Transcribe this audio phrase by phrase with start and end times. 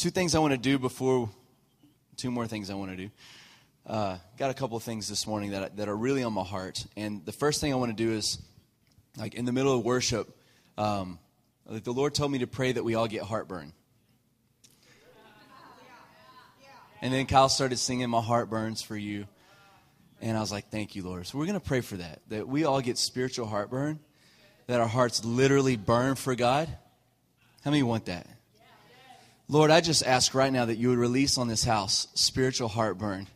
[0.00, 1.28] two things I want to do before,
[2.16, 3.10] two more things I want to do.
[3.86, 6.86] Uh, got a couple of things this morning that, that are really on my heart.
[6.96, 8.38] And the first thing I want to do is,
[9.18, 10.34] like in the middle of worship,
[10.78, 11.18] um,
[11.66, 13.74] like the Lord told me to pray that we all get heartburn.
[17.02, 19.26] And then Kyle started singing My Heart Burns for You.
[20.22, 21.26] And I was like, Thank you, Lord.
[21.26, 24.00] So we're going to pray for that, that we all get spiritual heartburn,
[24.66, 26.68] that our hearts literally burn for God.
[27.64, 28.26] How many want that?
[29.50, 33.26] Lord, I just ask right now that you would release on this house spiritual heartburn.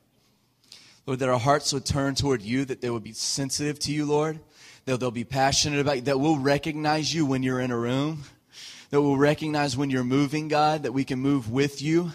[1.06, 4.04] Lord, that our hearts would turn toward you, that they would be sensitive to you,
[4.06, 4.38] Lord,
[4.84, 8.22] that they'll be passionate about you, that we'll recognize you when you're in a room,
[8.90, 12.12] that we'll recognize when you're moving, God, that we can move with you.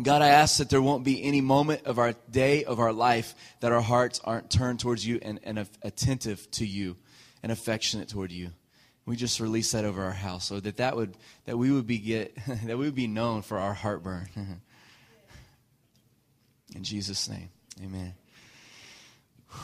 [0.00, 3.34] God, I ask that there won't be any moment of our day, of our life,
[3.58, 6.96] that our hearts aren't turned towards you and, and attentive to you
[7.42, 8.52] and affectionate toward you.
[9.04, 11.98] We just release that over our house, so that that would that we would be
[11.98, 14.28] get that we would be known for our heartburn.
[16.74, 17.50] In Jesus' name,
[17.82, 18.14] Amen.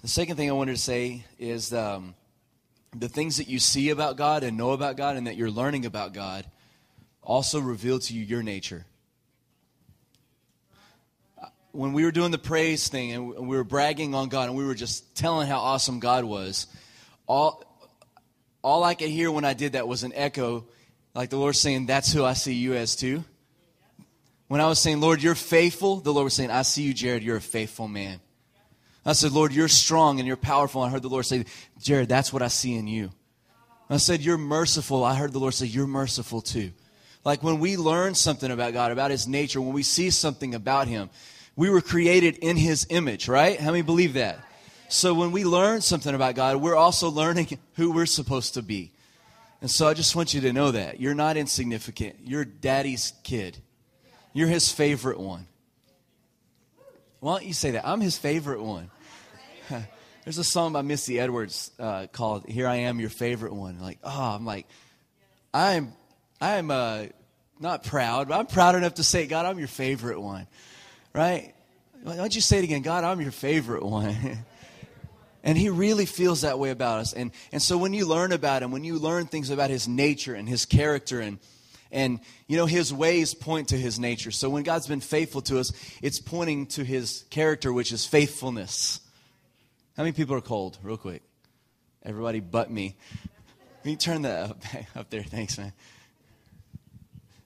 [0.00, 2.14] The second thing I wanted to say is um,
[2.96, 5.86] the things that you see about God and know about God, and that you're learning
[5.86, 6.46] about God,
[7.20, 8.86] also reveal to you your nature.
[11.72, 14.64] When we were doing the praise thing and we were bragging on God and we
[14.64, 16.68] were just telling how awesome God was,
[17.26, 17.62] all
[18.62, 20.66] all I could hear when I did that was an echo,
[21.14, 23.24] like the Lord saying, That's who I see you as too.
[24.48, 27.22] When I was saying, Lord, you're faithful, the Lord was saying, I see you, Jared,
[27.22, 28.20] you're a faithful man.
[29.04, 30.82] I said, Lord, you're strong and you're powerful.
[30.82, 31.44] I heard the Lord say,
[31.80, 33.10] Jared, that's what I see in you.
[33.90, 35.04] I said, You're merciful.
[35.04, 36.72] I heard the Lord say, You're merciful too.
[37.24, 40.88] Like when we learn something about God, about His nature, when we see something about
[40.88, 41.10] Him,
[41.56, 43.58] we were created in His image, right?
[43.58, 44.38] How many believe that?
[44.88, 48.92] So when we learn something about God, we're also learning who we're supposed to be.
[49.60, 50.98] And so I just want you to know that.
[50.98, 52.16] You're not insignificant.
[52.24, 53.58] You're daddy's kid.
[54.32, 55.46] You're his favorite one.
[57.20, 57.86] Why don't you say that?
[57.86, 58.90] I'm his favorite one.
[60.24, 63.98] There's a song by Misty Edwards uh, called "Here I Am, Your Favorite One." Like,
[64.04, 64.66] oh, I'm like,
[65.52, 65.92] I'm,
[66.40, 67.06] I'm uh,
[67.58, 70.46] not proud, but I'm proud enough to say, God, I'm your favorite one,
[71.14, 71.54] right?
[72.02, 72.82] Why don't you say it again?
[72.82, 74.44] God, I'm your favorite one.
[75.44, 77.12] And he really feels that way about us.
[77.12, 80.34] And, and so when you learn about him, when you learn things about his nature
[80.34, 81.38] and his character and,
[81.90, 84.30] and you know his ways point to his nature.
[84.30, 85.72] So when god's been faithful to us
[86.02, 89.00] it's pointing to his character which is faithfulness.
[89.96, 90.78] How many people are cold?
[90.82, 91.22] Real quick.
[92.04, 92.96] Everybody but me.
[93.82, 94.62] Can you turn that up,
[94.96, 95.22] up there.
[95.22, 95.72] Thanks man.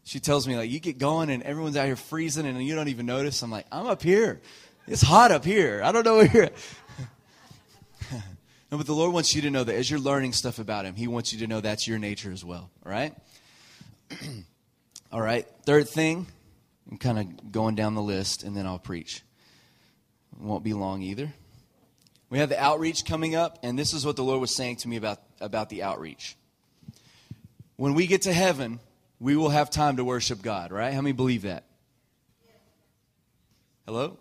[0.05, 2.89] She tells me like you get going and everyone's out here freezing and you don't
[2.89, 3.43] even notice.
[3.43, 4.41] I'm like i'm up here.
[4.89, 5.81] It's hot up here.
[5.85, 6.51] I don't know where you're
[8.73, 10.95] no, but the Lord wants you to know that as you're learning stuff about Him,
[10.95, 12.71] He wants you to know that's your nature as well.
[12.85, 13.15] All right?
[15.13, 15.47] all right.
[15.67, 16.27] Third thing,
[16.91, 19.23] I'm kind of going down the list and then I'll preach.
[20.33, 21.31] It won't be long either.
[22.31, 24.89] We have the outreach coming up, and this is what the Lord was saying to
[24.89, 26.35] me about, about the outreach.
[27.77, 28.81] When we get to heaven,
[29.21, 30.95] we will have time to worship God, right?
[30.95, 31.65] How many believe that?
[33.85, 34.17] Hello?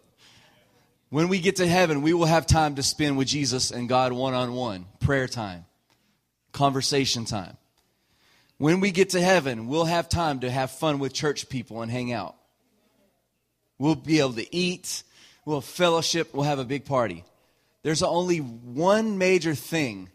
[1.12, 4.14] When we get to heaven, we will have time to spend with Jesus and God
[4.14, 5.66] one on one, prayer time,
[6.54, 7.58] conversation time.
[8.58, 11.92] When we get to heaven, we'll have time to have fun with church people and
[11.92, 12.38] hang out.
[13.78, 15.04] We'll be able to eat,
[15.44, 17.26] we'll fellowship, we'll have a big party.
[17.84, 20.10] There's only one major thing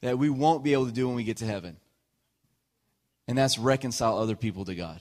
[0.00, 1.76] that we won't be able to do when we get to heaven,
[3.28, 5.00] and that's reconcile other people to God.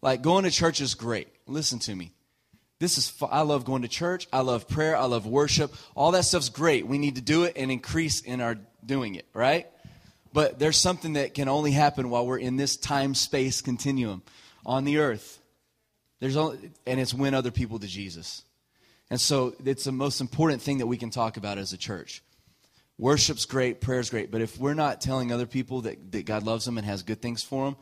[0.00, 1.28] Like going to church is great.
[1.46, 2.12] Listen to me.
[2.80, 4.28] This is, I love going to church.
[4.32, 4.96] I love prayer.
[4.96, 5.74] I love worship.
[5.96, 6.86] All that stuff's great.
[6.86, 9.66] We need to do it and increase in our doing it, right?
[10.32, 14.22] But there's something that can only happen while we're in this time space continuum
[14.64, 15.40] on the earth.
[16.20, 18.42] There's only, and it's win other people to Jesus.
[19.10, 22.22] And so it's the most important thing that we can talk about as a church.
[22.98, 26.64] Worship's great, prayer's great, but if we're not telling other people that, that God loves
[26.64, 27.76] them and has good things for them,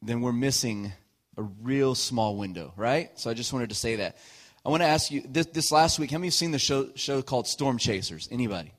[0.00, 0.92] then we're missing
[1.36, 3.10] a real small window, right?
[3.18, 4.16] So I just wanted to say that.
[4.64, 6.90] I want to ask you this, this last week, how many you seen the show,
[6.94, 8.28] show called Storm Chasers?
[8.30, 8.72] Anybody?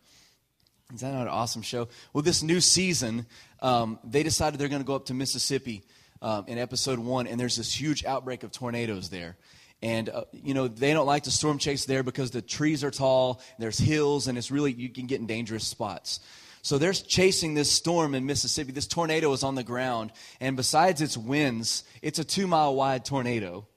[0.93, 1.87] Is that not an awesome show?
[2.13, 3.25] Well, this new season,
[3.61, 5.83] um, they decided they're going to go up to Mississippi
[6.21, 9.35] um, in episode one, and there's this huge outbreak of tornadoes there.
[9.81, 12.91] And, uh, you know, they don't like to storm chase there because the trees are
[12.91, 16.21] tall, there's hills, and it's really, you can get in dangerous spots.
[16.63, 18.71] So they're chasing this storm in Mississippi.
[18.71, 20.11] This tornado is on the ground.
[20.39, 23.67] And besides its winds, it's a two mile wide tornado.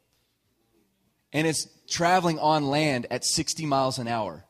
[1.33, 4.45] And it's traveling on land at 60 miles an hour.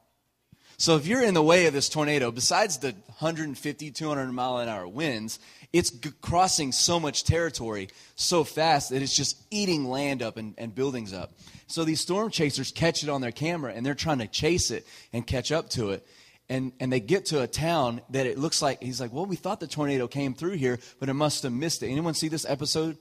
[0.76, 4.68] So if you're in the way of this tornado, besides the 150, 200 mile an
[4.68, 5.38] hour winds,
[5.72, 10.54] it's g- crossing so much territory so fast that it's just eating land up and,
[10.58, 11.32] and buildings up.
[11.68, 14.86] So these storm chasers catch it on their camera and they're trying to chase it
[15.14, 16.06] and catch up to it.
[16.48, 19.34] And, and they get to a town that it looks like, he's like, well, we
[19.34, 21.88] thought the tornado came through here, but it must have missed it.
[21.88, 22.96] Anyone see this episode?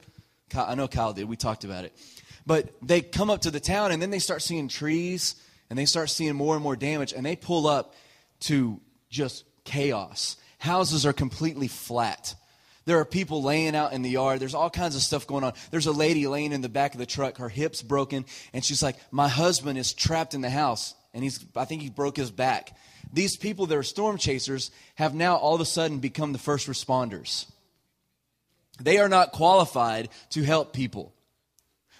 [0.50, 1.26] Kyle, I know Kyle did.
[1.26, 1.94] We talked about it.
[2.46, 5.36] But they come up to the town and then they start seeing trees
[5.70, 7.94] and they start seeing more and more damage and they pull up
[8.42, 10.38] to just chaos.
[10.60, 12.36] Houses are completely flat.
[12.86, 14.40] There are people laying out in the yard.
[14.40, 15.54] There's all kinds of stuff going on.
[15.72, 18.84] There's a lady laying in the back of the truck, her hips broken, and she's
[18.84, 22.30] like, My husband is trapped in the house, and he's I think he broke his
[22.30, 22.78] back.
[23.16, 26.68] These people that are storm chasers have now all of a sudden become the first
[26.68, 27.46] responders.
[28.82, 31.14] They are not qualified to help people.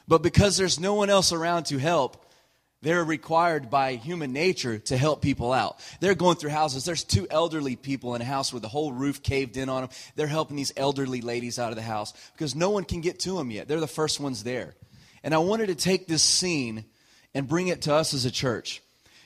[0.10, 2.26] But because there's no one else around to help,
[2.82, 5.80] they're required by human nature to help people out.
[6.02, 6.84] They're going through houses.
[6.84, 9.90] There's two elderly people in a house with the whole roof caved in on them.
[10.18, 13.38] They're helping these elderly ladies out of the house because no one can get to
[13.38, 13.70] them yet.
[13.70, 14.76] They're the first ones there.
[15.24, 16.84] And I wanted to take this scene
[17.34, 18.82] and bring it to us as a church.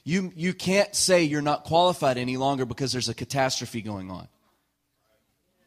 [0.09, 4.27] You, you can't say you're not qualified any longer because there's a catastrophe going on.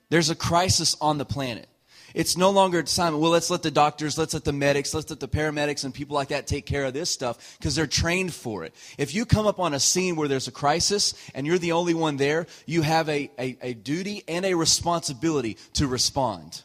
[0.09, 1.69] There's a crisis on the planet.
[2.13, 5.21] It's no longer time, well, let's let the doctors, let's let the medics, let's let
[5.21, 8.65] the paramedics and people like that take care of this stuff because they're trained for
[8.65, 8.75] it.
[8.99, 11.95] If you come up on a scene where there's a crisis and you're the only
[11.95, 16.65] one there, you have a, a, a duty and a responsibility to respond.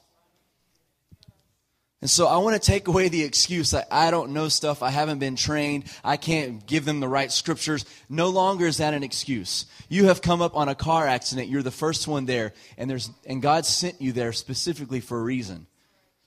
[1.99, 4.91] And so I want to take away the excuse that I don't know stuff, I
[4.91, 7.85] haven't been trained, I can't give them the right scriptures.
[8.07, 9.65] No longer is that an excuse.
[9.89, 13.09] You have come up on a car accident, you're the first one there, and there's
[13.25, 15.65] and God sent you there specifically for a reason.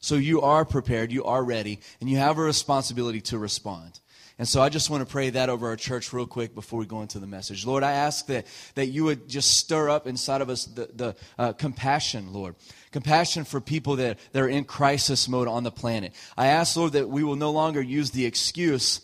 [0.00, 4.00] So you are prepared, you are ready, and you have a responsibility to respond.
[4.40, 6.86] And so I just want to pray that over our church real quick before we
[6.86, 7.66] go into the message.
[7.66, 11.16] Lord, I ask that, that you would just stir up inside of us the, the
[11.38, 12.56] uh, compassion, Lord.
[12.92, 16.12] Compassion for people that, that are in crisis mode on the planet.
[16.36, 19.00] I ask, Lord, that we will no longer use the excuse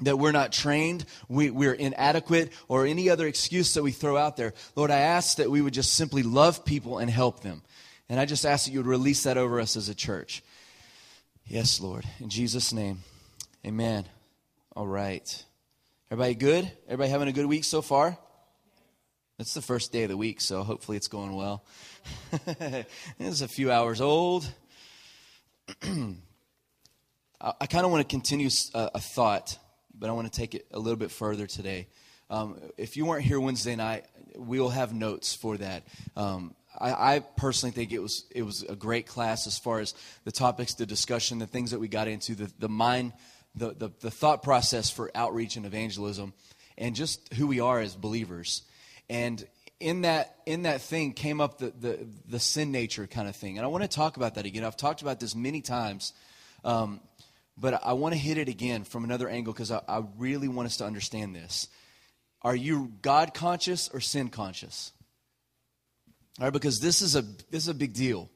[0.00, 4.36] that we're not trained, we, we're inadequate, or any other excuse that we throw out
[4.36, 4.52] there.
[4.74, 7.62] Lord, I ask that we would just simply love people and help them.
[8.08, 10.42] And I just ask that you would release that over us as a church.
[11.46, 12.04] Yes, Lord.
[12.20, 13.02] In Jesus' name,
[13.64, 14.04] amen.
[14.74, 15.44] All right.
[16.10, 16.70] Everybody good?
[16.86, 18.18] Everybody having a good week so far?
[19.38, 21.64] It's the first day of the week, so hopefully it's going well.
[23.18, 24.46] it's a few hours old.
[25.82, 29.58] I, kind of want to continue a, a, thought,
[29.98, 31.88] but I want to take it a little bit further today.
[32.30, 34.06] Um, if you weren't here Wednesday night,
[34.36, 35.84] we will have notes for that.
[36.16, 39.94] Um, I, I, personally think it was it was a great class as far as
[40.24, 43.12] the topics, the discussion, the things that we got into, the, the mind
[43.54, 46.32] the, the, the thought process for outreach and evangelism
[46.76, 48.62] and just who we are as believers.
[49.08, 49.44] And
[49.84, 53.58] in that in that thing came up the, the, the sin nature kind of thing.
[53.58, 54.64] And I want to talk about that again.
[54.64, 56.14] I've talked about this many times,
[56.64, 57.00] um,
[57.58, 60.66] but I want to hit it again from another angle because I, I really want
[60.66, 61.68] us to understand this.
[62.40, 64.90] Are you God conscious or sin conscious?
[66.40, 68.30] All right, because this is a this is a big deal.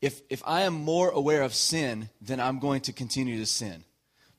[0.00, 3.84] If if I am more aware of sin, then I'm going to continue to sin.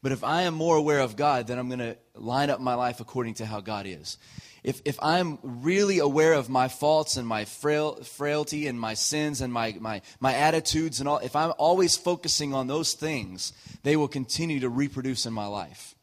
[0.01, 2.75] But if I am more aware of God, then I'm going to line up my
[2.75, 4.17] life according to how God is.
[4.63, 9.41] If, if I'm really aware of my faults and my frail, frailty and my sins
[9.41, 13.95] and my, my, my attitudes and all, if I'm always focusing on those things, they
[13.95, 15.95] will continue to reproduce in my life.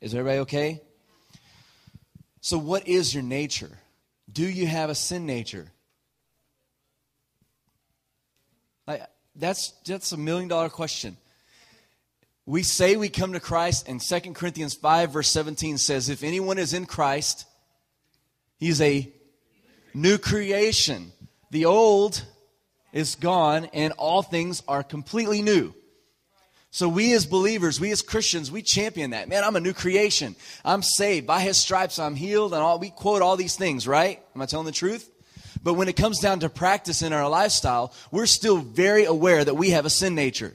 [0.00, 0.82] Is everybody okay?
[2.40, 3.78] So, what is your nature?
[4.30, 5.72] Do you have a sin nature?
[8.86, 9.02] Like,
[9.34, 11.16] that's, that's a million dollar question
[12.46, 16.58] we say we come to Christ, and 2 Corinthians 5, verse 17 says, If anyone
[16.58, 17.44] is in Christ,
[18.56, 19.12] he's a
[19.92, 21.10] new creation.
[21.50, 22.24] The old
[22.92, 25.74] is gone, and all things are completely new.
[26.70, 29.28] So, we as believers, we as Christians, we champion that.
[29.28, 30.36] Man, I'm a new creation.
[30.64, 31.26] I'm saved.
[31.26, 34.22] By his stripes, I'm healed, and all, we quote all these things, right?
[34.34, 35.10] Am I telling the truth?
[35.62, 39.54] But when it comes down to practice in our lifestyle, we're still very aware that
[39.54, 40.54] we have a sin nature.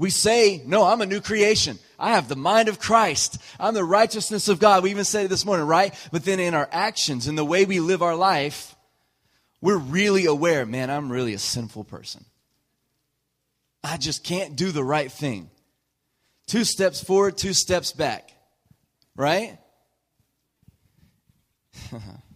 [0.00, 1.78] We say, no, I'm a new creation.
[1.98, 3.36] I have the mind of Christ.
[3.60, 4.82] I'm the righteousness of God.
[4.82, 5.94] We even said it this morning, right?
[6.10, 8.74] But then in our actions, in the way we live our life,
[9.60, 12.24] we're really aware, man, I'm really a sinful person.
[13.84, 15.50] I just can't do the right thing.
[16.46, 18.32] Two steps forward, two steps back.
[19.14, 19.58] Right?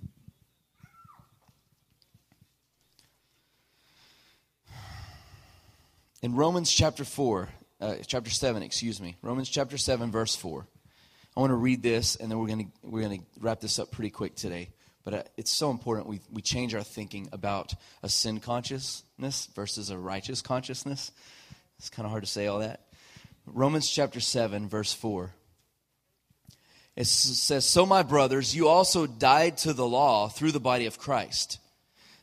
[6.24, 7.50] in Romans chapter 4,
[7.82, 10.66] uh, chapter 7, excuse me, Romans chapter 7, verse 4,
[11.36, 13.78] I want to read this, and then we're going to we're going to wrap this
[13.78, 14.70] up pretty quick today.
[15.04, 19.90] But uh, it's so important we, we change our thinking about a sin consciousness versus
[19.90, 21.12] a righteous consciousness.
[21.78, 22.80] It's kind of hard to say all that.
[23.44, 25.30] Romans chapter 7, verse 4.
[26.96, 30.96] It says, So, my brothers, you also died to the law through the body of
[30.98, 31.58] Christ,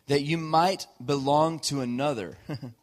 [0.07, 2.39] that you might belong to another.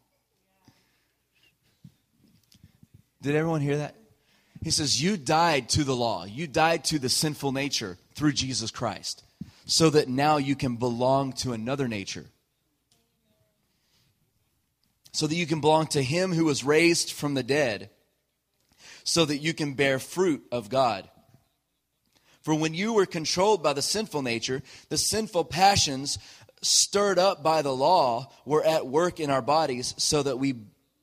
[3.21, 3.97] Did everyone hear that?
[4.63, 8.71] He says, You died to the law, you died to the sinful nature through Jesus
[8.71, 9.25] Christ,
[9.67, 12.27] so that now you can belong to another nature.
[15.13, 17.91] So that you can belong to Him who was raised from the dead,
[19.05, 21.09] so that you can bear fruit of God.
[22.43, 26.19] For when you were controlled by the sinful nature, the sinful passions
[26.63, 30.55] stirred up by the law were at work in our bodies, so that we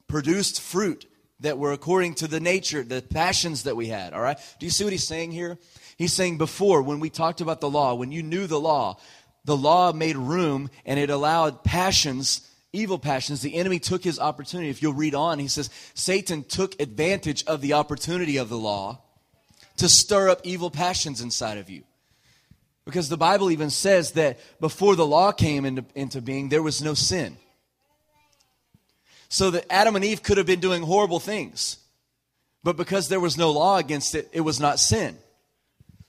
[0.08, 1.06] produced fruit
[1.42, 4.14] that were according to the nature, the passions that we had.
[4.14, 4.38] All right?
[4.60, 5.58] Do you see what he's saying here?
[5.98, 8.98] He's saying before, when we talked about the law, when you knew the law,
[9.44, 13.42] the law made room and it allowed passions, evil passions.
[13.42, 14.70] The enemy took his opportunity.
[14.70, 19.02] If you'll read on, he says Satan took advantage of the opportunity of the law
[19.78, 21.84] to stir up evil passions inside of you.
[22.86, 26.82] Because the Bible even says that before the law came into, into being, there was
[26.82, 27.38] no sin
[29.30, 31.78] so that Adam and Eve could have been doing horrible things.
[32.64, 35.18] But because there was no law against it, it was not sin.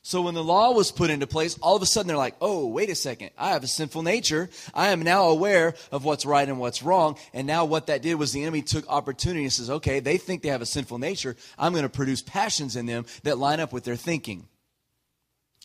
[0.07, 2.69] So when the law was put into place, all of a sudden they're like, oh,
[2.69, 3.31] wait a second.
[3.37, 4.49] I have a sinful nature.
[4.73, 7.19] I am now aware of what's right and what's wrong.
[7.35, 10.43] And now what that did was the enemy took opportunity and says, okay, they think
[10.43, 11.35] they have a sinful nature.
[11.59, 14.47] I'm going to produce passions in them that line up with their thinking.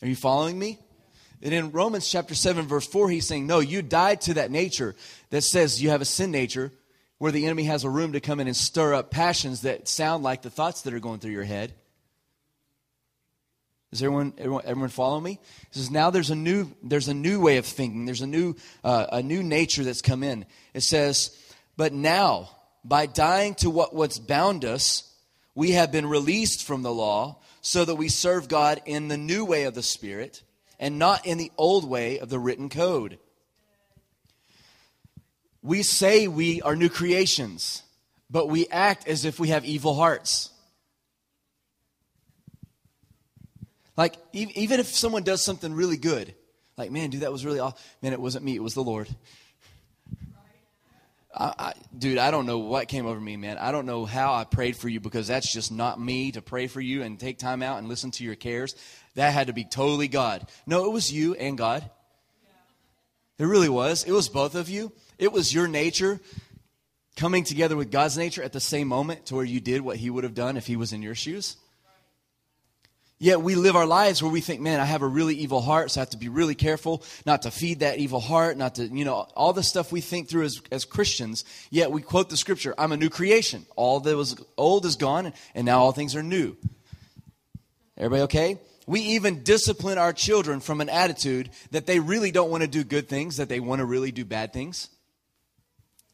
[0.02, 0.80] Are you following me?
[1.40, 4.96] And in Romans chapter 7, verse 4, he's saying, no, you died to that nature
[5.30, 6.72] that says you have a sin nature
[7.22, 10.24] where the enemy has a room to come in and stir up passions that sound
[10.24, 11.72] like the thoughts that are going through your head.
[13.92, 15.38] Is everyone, everyone, everyone follow me?
[15.70, 18.06] He says now there's a new there's a new way of thinking.
[18.06, 20.46] There's a new uh, a new nature that's come in.
[20.74, 21.38] It says,
[21.76, 22.50] but now
[22.84, 25.08] by dying to what what's bound us,
[25.54, 29.44] we have been released from the law, so that we serve God in the new
[29.44, 30.42] way of the Spirit,
[30.80, 33.20] and not in the old way of the written code.
[35.62, 37.82] We say we are new creations,
[38.28, 40.50] but we act as if we have evil hearts.
[43.96, 46.34] Like, even if someone does something really good,
[46.76, 47.78] like, man, dude, that was really awesome.
[48.00, 49.08] Man, it wasn't me, it was the Lord.
[51.34, 53.56] I, I, dude, I don't know what came over me, man.
[53.58, 56.66] I don't know how I prayed for you because that's just not me to pray
[56.66, 58.74] for you and take time out and listen to your cares.
[59.14, 60.46] That had to be totally God.
[60.66, 61.88] No, it was you and God.
[63.38, 64.04] It really was.
[64.04, 64.92] It was both of you.
[65.22, 66.18] It was your nature
[67.14, 70.10] coming together with God's nature at the same moment to where you did what He
[70.10, 71.56] would have done if He was in your shoes.
[73.20, 75.92] Yet we live our lives where we think, man, I have a really evil heart,
[75.92, 78.88] so I have to be really careful not to feed that evil heart, not to,
[78.88, 81.44] you know, all the stuff we think through as, as Christians.
[81.70, 83.64] Yet we quote the scripture, I'm a new creation.
[83.76, 86.56] All that was old is gone, and now all things are new.
[87.96, 88.58] Everybody okay?
[88.88, 92.82] We even discipline our children from an attitude that they really don't want to do
[92.82, 94.88] good things, that they want to really do bad things.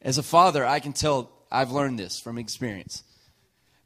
[0.01, 3.03] As a father, I can tell I've learned this from experience.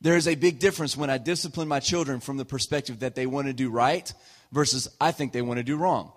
[0.00, 3.26] There is a big difference when I discipline my children from the perspective that they
[3.26, 4.12] want to do right
[4.50, 6.12] versus I think they want to do wrong.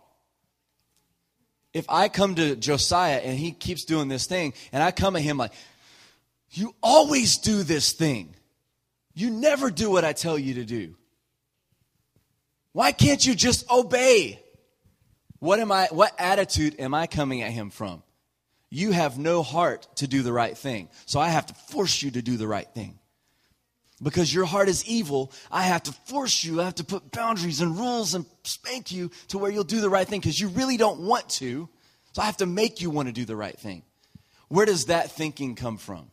[1.74, 5.22] If I come to Josiah and he keeps doing this thing, and I come at
[5.22, 5.54] him like,
[6.50, 8.34] You always do this thing.
[9.14, 10.96] You never do what I tell you to do.
[12.72, 14.42] Why can't you just obey?
[15.40, 18.04] What am I what attitude am I coming at him from?
[18.76, 20.90] You have no heart to do the right thing.
[21.06, 23.00] So I have to force you to do the right thing.
[24.04, 27.62] Because your heart is evil, I have to force you, I have to put boundaries
[27.62, 30.76] and rules and spank you to where you'll do the right thing because you really
[30.76, 31.70] don't want to.
[32.12, 33.84] So I have to make you want to do the right thing.
[34.50, 36.12] Where does that thinking come from?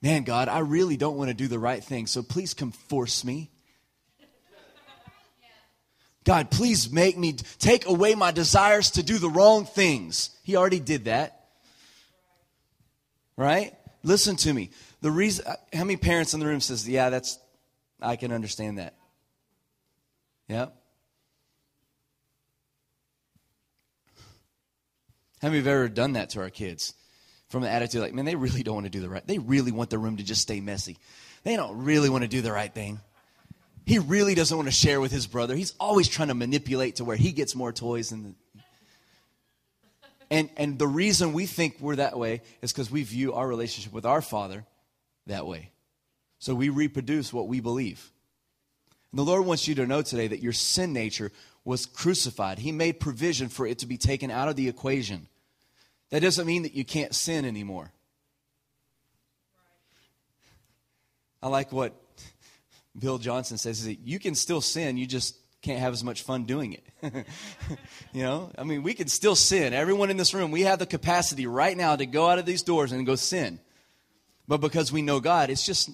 [0.00, 3.24] Man, God, I really don't want to do the right thing, so please come force
[3.24, 3.50] me.
[6.30, 10.30] God, please make me take away my desires to do the wrong things.
[10.44, 11.48] He already did that.
[13.36, 13.74] Right?
[14.04, 14.70] Listen to me.
[15.00, 17.36] The reason how many parents in the room says, "Yeah, that's
[18.00, 18.94] I can understand that."
[20.46, 20.66] Yeah.
[25.42, 26.94] How many have ever done that to our kids?
[27.48, 29.26] From the attitude like, man, they really don't want to do the right.
[29.26, 30.96] They really want the room to just stay messy.
[31.42, 33.00] They don't really want to do the right thing.
[33.90, 35.56] He really doesn't want to share with his brother.
[35.56, 38.62] He's always trying to manipulate to where he gets more toys than the,
[40.30, 43.92] and and the reason we think we're that way is because we view our relationship
[43.92, 44.64] with our father
[45.26, 45.72] that way.
[46.38, 48.12] So we reproduce what we believe.
[49.10, 51.32] And the Lord wants you to know today that your sin nature
[51.64, 52.60] was crucified.
[52.60, 55.26] He made provision for it to be taken out of the equation.
[56.10, 57.90] That doesn't mean that you can't sin anymore.
[61.42, 62.09] I like what
[63.00, 66.22] Bill Johnson says is that you can still sin, you just can't have as much
[66.22, 66.86] fun doing it.
[68.12, 69.74] you know, I mean, we can still sin.
[69.74, 72.62] Everyone in this room, we have the capacity right now to go out of these
[72.62, 73.60] doors and go sin.
[74.48, 75.90] But because we know God, it's just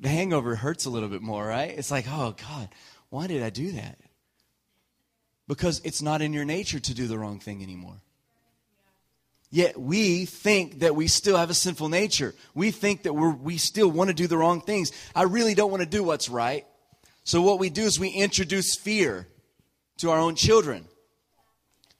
[0.00, 1.70] the hangover hurts a little bit more, right?
[1.70, 2.68] It's like, oh, God,
[3.10, 3.98] why did I do that?
[5.46, 8.00] Because it's not in your nature to do the wrong thing anymore.
[9.54, 12.34] Yet we think that we still have a sinful nature.
[12.56, 14.90] We think that we're, we still want to do the wrong things.
[15.14, 16.66] I really don't want to do what's right.
[17.22, 19.28] So what we do is we introduce fear
[19.98, 20.86] to our own children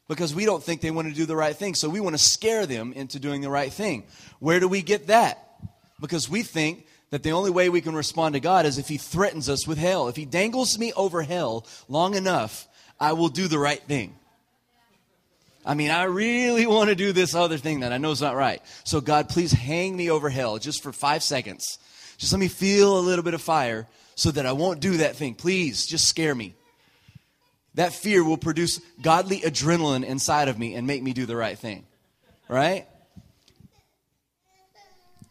[0.09, 1.77] because we don't think they want to do the right thing.
[1.77, 4.03] So we want to scare them into doing the right thing.
[4.41, 5.39] Where do we get that?
[6.01, 8.99] Because we think that the only way we can respond to God is if He
[8.99, 10.09] threatens us with hell.
[10.09, 12.67] If He dangles me over hell long enough,
[12.99, 14.17] I will do the right thing.
[15.65, 18.37] I mean, I really want to do this other thing that I know is not
[18.37, 18.63] right.
[18.85, 21.79] So, God, please hang me over hell just for five seconds.
[22.19, 25.17] Just let me feel a little bit of fire so that I won't do that
[25.17, 25.35] thing.
[25.35, 26.55] Please, just scare me.
[27.75, 31.59] That fear will produce godly adrenaline inside of me and make me do the right
[31.59, 31.85] thing.
[32.49, 32.87] Right?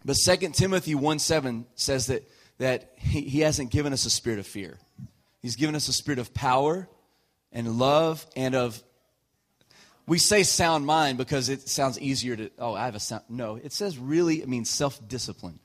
[0.03, 2.23] But 2 Timothy 1 7 says that,
[2.57, 4.77] that he, he hasn't given us a spirit of fear.
[5.41, 6.89] He's given us a spirit of power
[7.51, 8.81] and love and of
[10.05, 13.55] we say sound mind because it sounds easier to oh i have a sound no
[13.55, 15.59] it says really it means self-discipline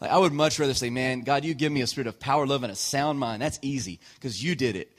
[0.00, 2.46] like, I would much rather say, man, God, you give me a spirit of power,
[2.46, 3.40] love, and a sound mind.
[3.40, 4.92] That's easy because you did it.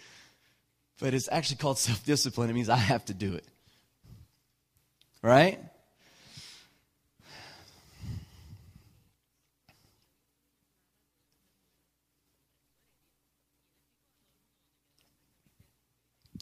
[1.00, 2.50] But it's actually called self discipline.
[2.50, 3.46] It means I have to do it.
[5.22, 5.60] Right?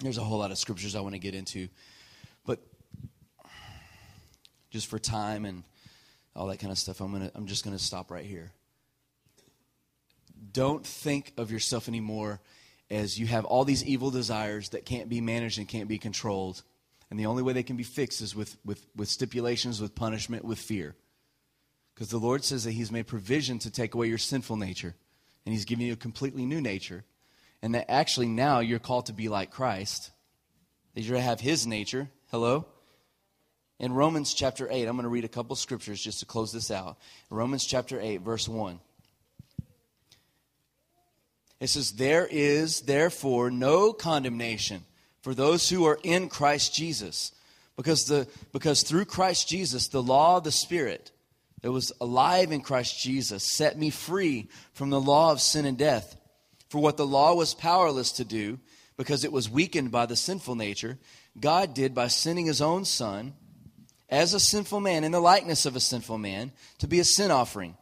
[0.01, 1.69] There's a whole lot of scriptures I want to get into,
[4.75, 5.63] just for time and
[6.35, 6.99] all that kind of stuff.
[6.99, 8.51] I'm gonna I'm just gonna stop right here.
[10.51, 12.41] Don't think of yourself anymore
[12.89, 16.61] as you have all these evil desires that can't be managed and can't be controlled.
[17.09, 20.43] And the only way they can be fixed is with, with, with stipulations, with punishment,
[20.43, 20.93] with fear.
[21.93, 24.93] Because the Lord says that He's made provision to take away your sinful nature.
[25.45, 27.05] And He's given you a completely new nature.
[27.61, 30.11] And that actually now you're called to be like Christ.
[30.93, 32.09] That you're to have His nature.
[32.29, 32.65] Hello?
[33.79, 36.71] In Romans chapter 8, I'm going to read a couple scriptures just to close this
[36.71, 36.97] out.
[37.29, 38.79] Romans chapter 8, verse 1.
[41.59, 44.83] It says, There is therefore no condemnation
[45.21, 47.33] for those who are in Christ Jesus.
[47.75, 51.11] Because, the, because through Christ Jesus, the law of the Spirit
[51.61, 55.77] that was alive in Christ Jesus set me free from the law of sin and
[55.77, 56.15] death.
[56.69, 58.59] For what the law was powerless to do,
[58.95, 60.97] because it was weakened by the sinful nature,
[61.37, 63.33] God did by sending his own Son
[64.09, 67.31] as a sinful man, in the likeness of a sinful man, to be a sin
[67.31, 67.75] offering.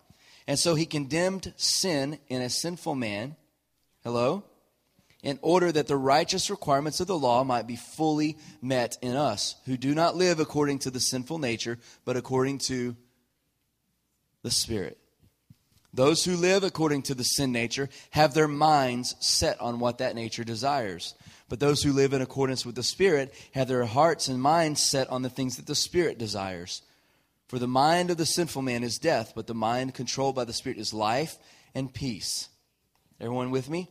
[0.47, 3.35] And so he condemned sin in a sinful man.
[4.03, 4.43] Hello?
[5.21, 9.55] In order that the righteous requirements of the law might be fully met in us,
[9.65, 12.95] who do not live according to the sinful nature, but according to
[14.41, 14.97] the Spirit.
[15.93, 20.15] Those who live according to the sin nature have their minds set on what that
[20.15, 21.13] nature desires.
[21.49, 25.09] But those who live in accordance with the Spirit have their hearts and minds set
[25.09, 26.81] on the things that the Spirit desires.
[27.47, 30.53] For the mind of the sinful man is death, but the mind controlled by the
[30.53, 31.37] Spirit is life
[31.75, 32.49] and peace.
[33.19, 33.89] Everyone with me?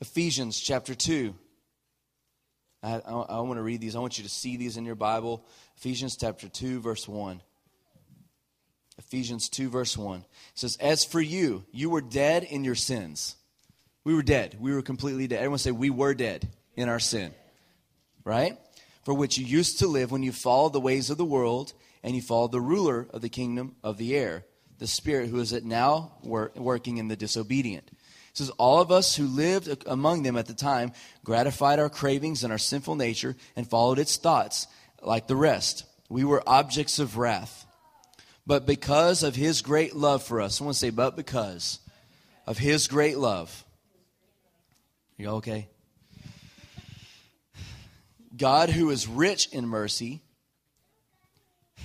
[0.00, 1.34] Ephesians chapter 2.
[2.82, 3.94] I, I, I want to read these.
[3.94, 5.46] I want you to see these in your Bible.
[5.76, 7.40] Ephesians chapter 2, verse 1.
[8.98, 10.20] Ephesians 2, verse 1.
[10.20, 13.36] It says, As for you, you were dead in your sins
[14.04, 14.56] we were dead.
[14.58, 15.36] We were completely dead.
[15.36, 17.32] Everyone say, We were dead in our sin.
[18.24, 18.56] Right?
[19.04, 22.14] For which you used to live when you followed the ways of the world and
[22.14, 24.44] you followed the ruler of the kingdom of the air,
[24.78, 27.88] the spirit who is at now work, working in the disobedient.
[27.88, 30.92] It says, All of us who lived among them at the time
[31.24, 34.66] gratified our cravings and our sinful nature and followed its thoughts
[35.02, 35.84] like the rest.
[36.08, 37.66] We were objects of wrath.
[38.46, 41.78] But because of his great love for us, someone say, but because
[42.46, 43.64] of his great love
[45.20, 45.68] you go, okay?
[48.34, 50.22] God, who is rich in mercy,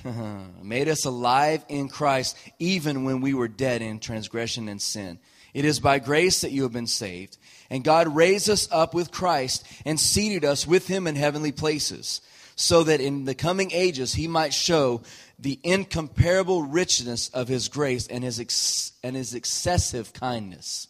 [0.64, 5.20] made us alive in Christ even when we were dead in transgression and sin.
[5.54, 7.38] It is by grace that you have been saved.
[7.70, 12.22] And God raised us up with Christ and seated us with him in heavenly places
[12.56, 15.02] so that in the coming ages he might show
[15.40, 20.88] the incomparable richness of his grace and his, ex- and his excessive kindness.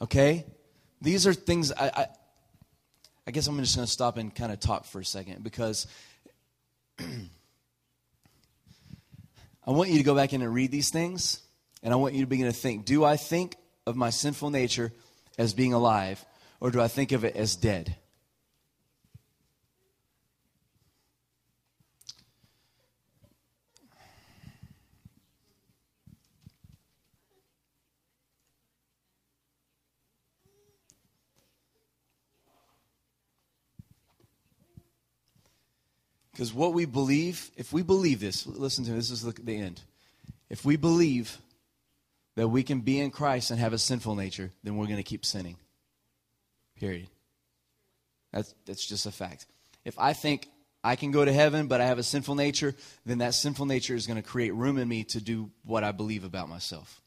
[0.00, 0.44] Okay?
[1.00, 2.06] These are things I, I,
[3.26, 5.86] I guess I'm just going to stop and kind of talk for a second because
[6.98, 7.04] I
[9.66, 11.40] want you to go back in and read these things,
[11.82, 13.56] and I want you to begin to think do I think
[13.86, 14.92] of my sinful nature
[15.38, 16.24] as being alive,
[16.60, 17.96] or do I think of it as dead?
[36.36, 39.56] Because what we believe, if we believe this, listen to me, this is the, the
[39.56, 39.80] end.
[40.50, 41.38] If we believe
[42.34, 45.02] that we can be in Christ and have a sinful nature, then we're going to
[45.02, 45.56] keep sinning.
[46.78, 47.08] Period.
[48.34, 49.46] That's, that's just a fact.
[49.86, 50.50] If I think
[50.84, 52.74] I can go to heaven, but I have a sinful nature,
[53.06, 55.92] then that sinful nature is going to create room in me to do what I
[55.92, 57.00] believe about myself.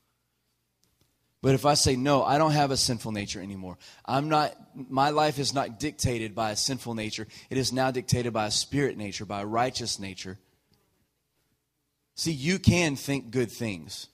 [1.42, 5.12] But if I say, no, I don't have a sinful nature anymore, I'm not, my
[5.12, 7.28] life is not dictated by a sinful nature.
[7.50, 10.38] It is now dictated by a spirit nature, by a righteous nature.
[12.16, 14.08] See, you can think good things.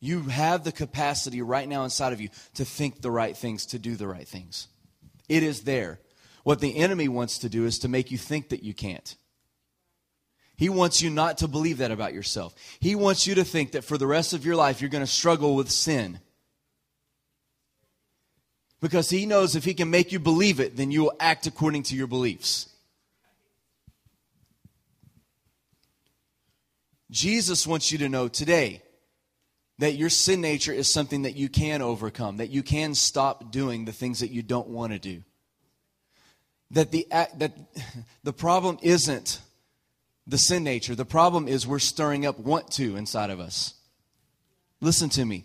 [0.00, 3.78] You have the capacity right now inside of you to think the right things, to
[3.78, 4.66] do the right things.
[5.28, 6.00] It is there.
[6.42, 9.16] What the enemy wants to do is to make you think that you can't.
[10.56, 12.54] He wants you not to believe that about yourself.
[12.80, 15.10] He wants you to think that for the rest of your life you're going to
[15.10, 16.20] struggle with sin
[18.80, 21.84] because he knows if he can make you believe it, then you will act according
[21.84, 22.68] to your beliefs.
[27.10, 28.82] Jesus wants you to know today
[29.78, 33.84] that your sin nature is something that you can overcome, that you can stop doing
[33.84, 35.22] the things that you don't want to do.
[36.70, 37.52] That the, that
[38.24, 39.40] the problem isn't
[40.26, 43.74] the sin nature, the problem is we're stirring up want to inside of us.
[44.80, 45.44] Listen to me.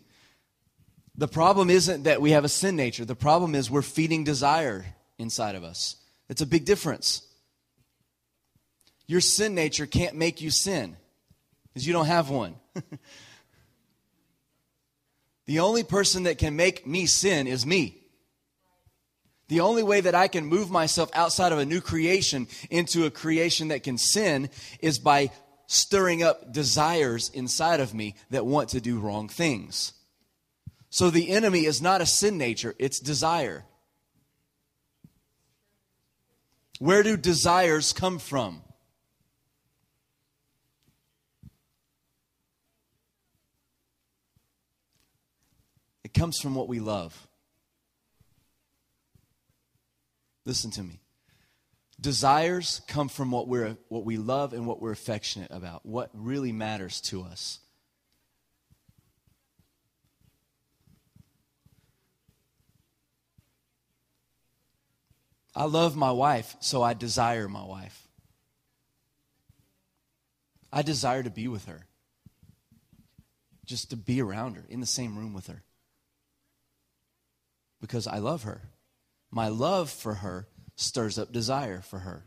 [1.20, 3.04] The problem isn't that we have a sin nature.
[3.04, 4.86] The problem is we're feeding desire
[5.18, 5.98] inside of us.
[6.30, 7.28] It's a big difference.
[9.06, 10.96] Your sin nature can't make you sin
[11.68, 12.56] because you don't have one.
[15.46, 18.02] the only person that can make me sin is me.
[19.50, 23.12] The only way that I can move myself outside of a new creation into a
[23.12, 25.32] creation that can sin is by
[25.68, 29.92] stirring up desires inside of me that want to do wrong things.
[30.90, 33.66] So the enemy is not a sin nature, it's desire.
[36.80, 38.62] Where do desires come from?
[46.04, 47.28] It comes from what we love.
[50.46, 51.02] Listen to me.
[52.02, 56.54] Desires come from what, we're, what we love and what we're affectionate about, what really
[56.54, 57.60] matters to us.
[65.56, 68.08] I love my wife, so I desire my wife.
[70.72, 71.88] I desire to be with her,
[73.66, 75.64] just to be around her, in the same room with her,
[77.82, 78.70] because I love her.
[79.32, 82.26] My love for her stirs up desire for her.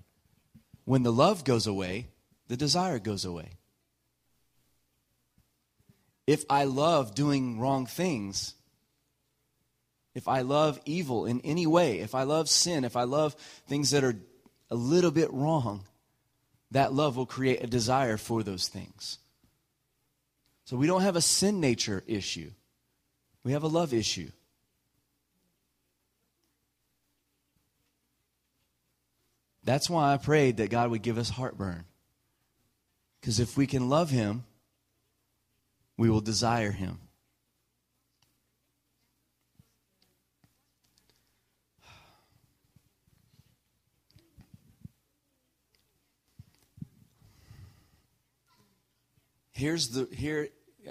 [0.85, 2.09] When the love goes away,
[2.49, 3.53] the desire goes away.
[6.27, 8.55] If I love doing wrong things,
[10.15, 13.35] if I love evil in any way, if I love sin, if I love
[13.67, 14.17] things that are
[14.71, 15.85] a little bit wrong,
[16.71, 19.19] that love will create a desire for those things.
[20.65, 22.51] So we don't have a sin nature issue,
[23.45, 24.31] we have a love issue.
[29.65, 31.85] That's why I prayed that God would give us heartburn.
[33.21, 34.45] Because if we can love Him,
[35.97, 36.99] we will desire Him.
[49.53, 50.49] Here's the here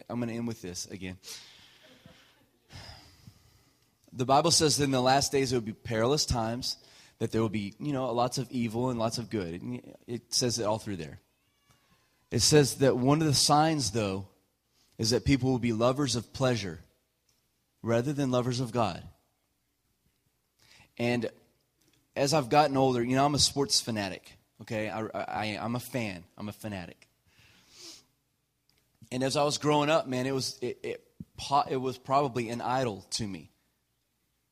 [0.09, 1.17] I'm going to end with this again.
[4.13, 6.77] The Bible says that in the last days there will be perilous times,
[7.19, 9.81] that there will be, you know, lots of evil and lots of good.
[10.05, 11.19] It says it all through there.
[12.29, 14.27] It says that one of the signs, though,
[14.97, 16.79] is that people will be lovers of pleasure
[17.81, 19.03] rather than lovers of God.
[20.97, 21.29] And
[22.15, 24.37] as I've gotten older, you know, I'm a sports fanatic.
[24.61, 26.23] Okay, I, I, I'm a fan.
[26.37, 27.07] I'm a fanatic.
[29.11, 31.03] And as I was growing up, man, it was it, it,
[31.69, 33.51] it was probably an idol to me.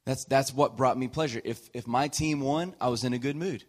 [0.06, 1.42] That's that's what brought me pleasure.
[1.44, 3.64] If if my team won, I was in a good mood.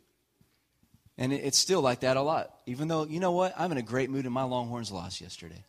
[1.19, 2.51] And it, it's still like that a lot.
[2.67, 3.55] Even though, you know what?
[3.57, 5.63] I'm in a great mood and my Longhorns lost yesterday.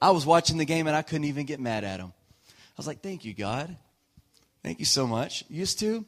[0.00, 2.12] I was watching the game and I couldn't even get mad at them.
[2.48, 3.76] I was like, thank you, God.
[4.62, 5.44] Thank you so much.
[5.50, 6.06] Used to,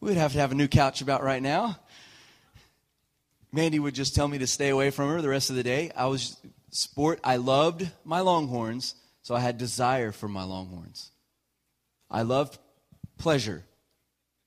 [0.00, 1.78] we would have to have a new couch about right now.
[3.52, 5.92] Mandy would just tell me to stay away from her the rest of the day.
[5.94, 6.36] I was
[6.74, 7.20] sport.
[7.24, 11.10] I loved my Longhorns, so I had desire for my Longhorns.
[12.10, 12.58] I loved
[13.16, 13.64] pleasure.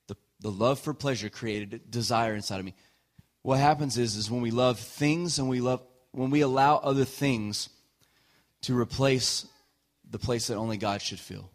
[0.08, 2.76] The, the love for pleasure created desire inside of me.
[3.42, 7.06] What happens is, is when we love things and we love when we allow other
[7.06, 7.70] things
[8.62, 9.46] to replace
[10.10, 11.50] the place that only God should fill.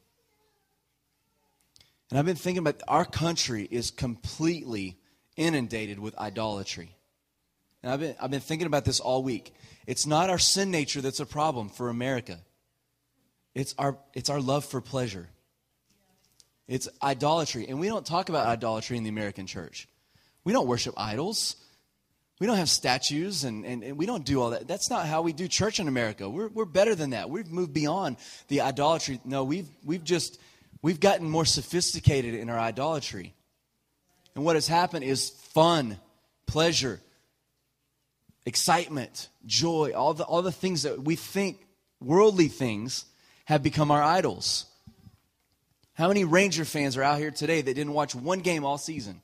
[2.10, 4.98] And I've been thinking about our country is completely
[5.36, 6.94] inundated with idolatry.
[7.82, 9.54] And I've been, I've been thinking about this all week.
[9.86, 12.38] It's not our sin nature that's a problem for America.
[13.54, 15.28] It's our, it's our love for pleasure.
[16.68, 17.66] It's idolatry.
[17.68, 19.88] And we don't talk about idolatry in the American church.
[20.44, 21.56] We don't worship idols.
[22.40, 24.66] We don't have statues and, and, and, we don't do all that.
[24.66, 26.28] That's not how we do church in America.
[26.28, 27.30] We're, we're better than that.
[27.30, 28.16] We've moved beyond
[28.48, 29.20] the idolatry.
[29.24, 30.40] No, we've, we've just,
[30.80, 33.34] we've gotten more sophisticated in our idolatry.
[34.34, 35.98] And what has happened is fun,
[36.46, 37.00] pleasure,
[38.44, 41.66] excitement, joy, all the, all the things that we think,
[42.00, 43.04] worldly things,
[43.44, 44.66] have become our idols.
[45.94, 49.20] How many Ranger fans are out here today that didn't watch one game all season?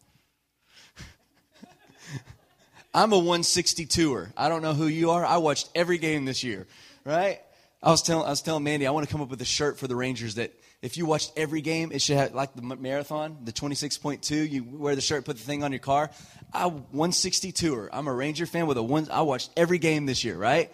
[2.94, 4.32] I'm a 162er.
[4.36, 5.24] I don't know who you are.
[5.24, 6.66] I watched every game this year,
[7.04, 7.40] right?
[7.82, 9.78] I was telling I was telling Mandy I want to come up with a shirt
[9.78, 13.38] for the Rangers that if you watched every game, it should have like the marathon,
[13.44, 14.48] the 26.2.
[14.48, 16.10] You wear the shirt, put the thing on your car.
[16.52, 17.88] I 162er.
[17.92, 19.08] I'm a Ranger fan with a one.
[19.10, 20.72] I watched every game this year, right?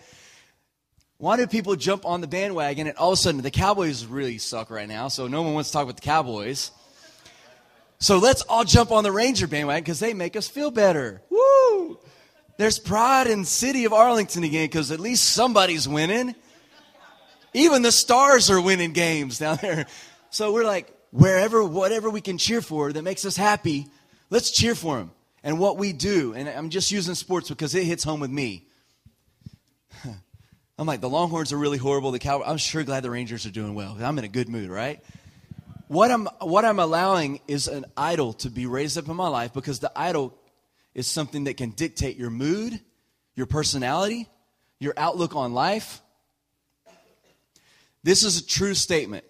[1.16, 4.36] Why do people jump on the bandwagon and all of a sudden the Cowboys really
[4.36, 6.70] suck right now, so no one wants to talk about the Cowboys.
[7.98, 11.22] So let's all jump on the Ranger bandwagon because they make us feel better.
[11.30, 11.98] Woo!
[12.58, 16.34] There's pride in city of Arlington again because at least somebody's winning.
[17.54, 19.86] Even the stars are winning games down there.
[20.30, 23.86] So we're like, wherever, whatever we can cheer for that makes us happy,
[24.28, 25.12] let's cheer for them.
[25.44, 28.66] And what we do, and I'm just using sports because it hits home with me.
[30.78, 32.10] I'm like, the Longhorns are really horrible.
[32.10, 33.96] The Cow- I'm sure glad the Rangers are doing well.
[34.00, 35.00] I'm in a good mood, right?
[35.86, 39.52] What I'm, what I'm allowing is an idol to be raised up in my life
[39.52, 40.36] because the idol
[40.94, 42.80] is something that can dictate your mood,
[43.36, 44.28] your personality,
[44.80, 46.00] your outlook on life.
[48.04, 49.24] This is a true statement.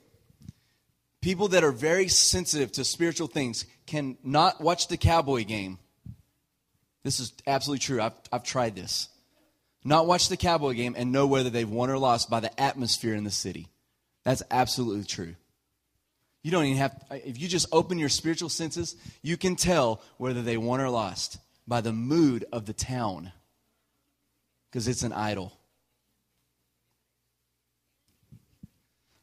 [1.23, 5.79] People that are very sensitive to spiritual things can not watch the cowboy game.
[7.05, 8.03] This is absolutely true.
[8.03, 9.09] I've, I've tried this.
[9.85, 13.15] Not watch the cowboy game and know whether they've won or lost by the atmosphere
[13.15, 13.69] in the city.
[14.25, 15.37] That's absolutely true.
[16.43, 20.43] You don't even have, if you just open your spiritual senses, you can tell whether
[20.43, 23.33] they won or lost by the mood of the town
[24.71, 25.53] because it's an idol.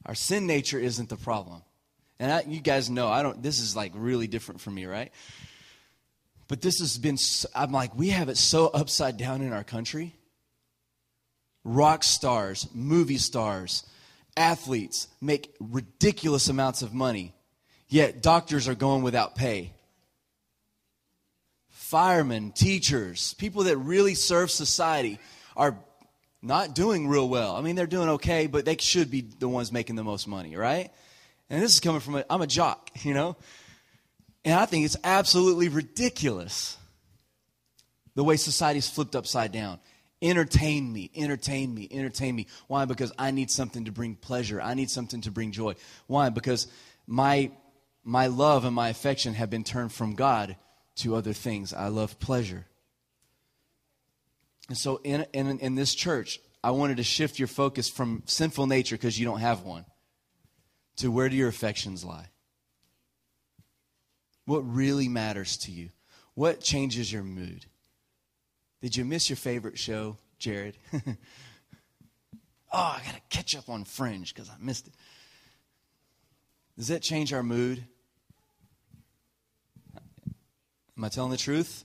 [0.06, 1.62] Our sin nature isn't the problem.
[2.20, 5.12] And I, you guys know, I don't, this is like really different for me, right?
[6.48, 7.18] But this has been,
[7.56, 10.14] I'm like, we have it so upside down in our country.
[11.64, 13.86] Rock stars, movie stars,
[14.36, 17.34] athletes make ridiculous amounts of money,
[17.88, 19.74] yet doctors are going without pay.
[21.70, 25.20] Firemen, teachers, people that really serve society
[25.56, 25.78] are
[26.42, 27.56] not doing real well.
[27.56, 30.56] I mean, they're doing okay, but they should be the ones making the most money,
[30.56, 30.92] right?
[31.50, 33.36] And this is coming from, I'm a jock, you know?
[34.44, 36.78] And I think it's absolutely ridiculous
[38.16, 39.80] the way society's flipped upside down.
[40.22, 42.48] Entertain me, entertain me, entertain me.
[42.68, 42.86] Why?
[42.86, 44.62] Because I need something to bring pleasure.
[44.62, 45.76] I need something to bring joy.
[46.08, 46.30] Why?
[46.30, 46.68] Because
[47.08, 47.52] my,
[48.04, 50.56] my love and my affection have been turned from God
[50.98, 51.74] to other things.
[51.74, 52.66] I love pleasure.
[54.72, 58.68] And so in, in, in this church, I wanted to shift your focus from sinful
[58.68, 59.84] nature because you don't have one
[60.96, 62.30] to where do your affections lie?
[64.46, 65.90] What really matters to you?
[66.36, 67.66] What changes your mood?
[68.82, 70.78] Did you miss your favorite show, Jared?
[70.94, 71.06] oh,
[72.72, 74.94] I got to catch up on Fringe because I missed it.
[76.78, 77.84] Does that change our mood?
[80.98, 81.84] Am I telling the truth?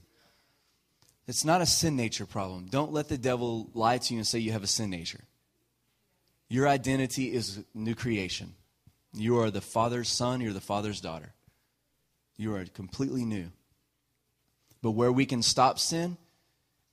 [1.27, 2.67] It's not a sin nature problem.
[2.71, 5.25] Don't let the devil lie to you and say you have a sin nature.
[6.49, 8.55] Your identity is new creation.
[9.13, 11.33] You are the Father's son, you're the Father's daughter.
[12.37, 13.51] You are completely new.
[14.83, 16.17] But where we can stop sin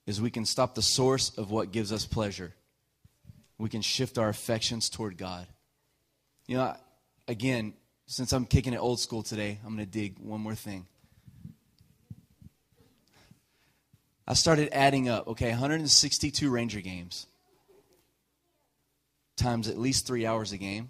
[0.07, 2.53] is we can stop the source of what gives us pleasure.
[3.57, 5.47] We can shift our affections toward God.
[6.47, 6.75] You know,
[7.27, 7.73] again,
[8.07, 10.87] since I'm kicking it old school today, I'm going to dig one more thing.
[14.27, 15.27] I started adding up.
[15.27, 17.27] Okay, 162 Ranger games
[19.35, 20.89] times at least three hours a game.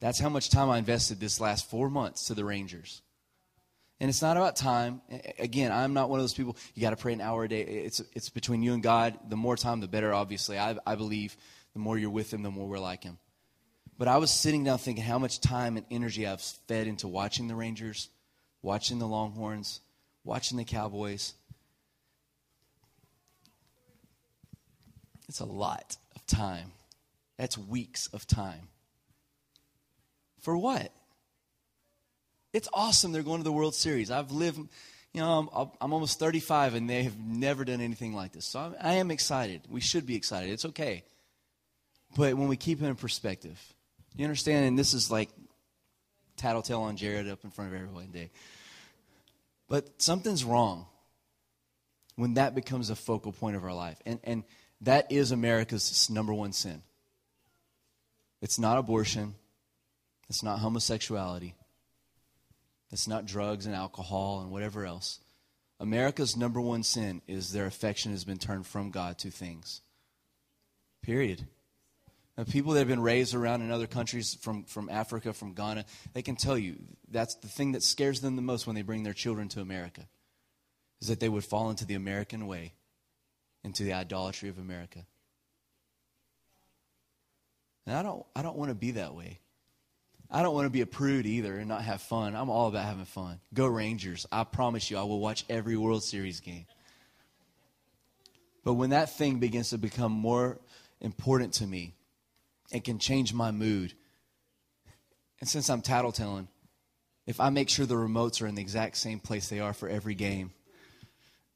[0.00, 3.02] That's how much time I invested this last four months to the Rangers.
[4.00, 5.00] And it's not about time.
[5.38, 7.62] Again, I'm not one of those people, you got to pray an hour a day.
[7.62, 9.18] It's, it's between you and God.
[9.28, 10.58] The more time, the better, obviously.
[10.58, 11.36] I, I believe
[11.72, 13.18] the more you're with Him, the more we're like Him.
[13.96, 17.46] But I was sitting down thinking how much time and energy I've fed into watching
[17.46, 18.08] the Rangers,
[18.62, 19.80] watching the Longhorns,
[20.24, 21.34] watching the Cowboys.
[25.28, 26.72] It's a lot of time.
[27.36, 28.68] That's weeks of time.
[30.40, 30.92] For what?
[32.52, 34.10] It's awesome they're going to the World Series.
[34.10, 34.58] I've lived,
[35.12, 38.44] you know, I'm, I'm almost 35 and they have never done anything like this.
[38.44, 39.62] So I'm, I am excited.
[39.68, 40.52] We should be excited.
[40.52, 41.02] It's okay.
[42.16, 43.60] But when we keep it in perspective,
[44.16, 44.66] you understand?
[44.66, 45.30] And this is like
[46.36, 48.30] tattletale on Jared up in front of everyone today.
[49.68, 50.86] But something's wrong
[52.16, 54.00] when that becomes a focal point of our life.
[54.06, 54.44] And, and
[54.82, 56.82] that is America's number one sin.
[58.42, 59.34] It's not abortion,
[60.28, 61.54] it's not homosexuality,
[62.90, 65.18] it's not drugs and alcohol and whatever else.
[65.80, 69.80] America's number one sin is their affection has been turned from God to things.
[71.02, 71.46] Period.
[72.50, 76.22] People that have been raised around in other countries from, from Africa, from Ghana, they
[76.22, 76.76] can tell you
[77.08, 80.02] that's the thing that scares them the most when they bring their children to America
[81.00, 82.72] is that they would fall into the American way,
[83.62, 85.06] into the idolatry of America.
[87.86, 89.38] And I don't, I don't want to be that way.
[90.30, 92.34] I don't want to be a prude either and not have fun.
[92.34, 93.38] I'm all about having fun.
[93.52, 94.26] Go Rangers.
[94.32, 96.66] I promise you, I will watch every World Series game.
[98.64, 100.58] But when that thing begins to become more
[101.00, 101.94] important to me,
[102.74, 103.94] it can change my mood.
[105.40, 106.48] And since I'm tattletelling,
[107.24, 109.88] if I make sure the remotes are in the exact same place they are for
[109.88, 110.52] every game,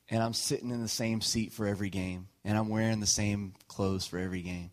[0.09, 3.55] and I'm sitting in the same seat for every game, and I'm wearing the same
[3.67, 4.71] clothes for every game,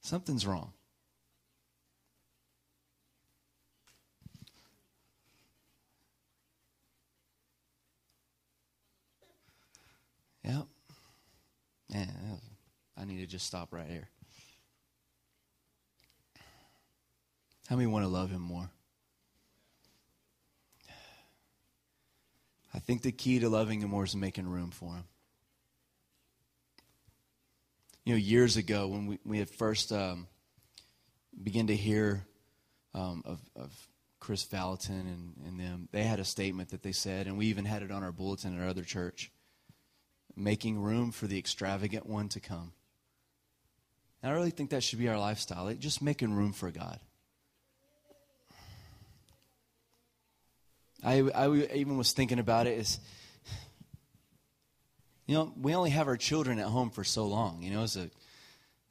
[0.00, 0.72] something's wrong.
[10.44, 10.66] Yep.
[11.92, 12.40] Man,
[12.96, 14.08] I need to just stop right here.
[17.70, 18.68] How many want to love him more?
[22.74, 25.04] I think the key to loving him more is making room for him.
[28.04, 30.26] You know, years ago when we, we had first um,
[31.40, 32.26] began to hear
[32.92, 33.72] um, of, of
[34.18, 37.64] Kris Vallotton and, and them, they had a statement that they said, and we even
[37.64, 39.30] had it on our bulletin at our other church
[40.34, 42.72] making room for the extravagant one to come.
[44.24, 46.98] And I really think that should be our lifestyle, just making room for God.
[51.02, 53.00] I, I even was thinking about it is,
[55.26, 57.62] you know, we only have our children at home for so long.
[57.62, 58.10] You know, as a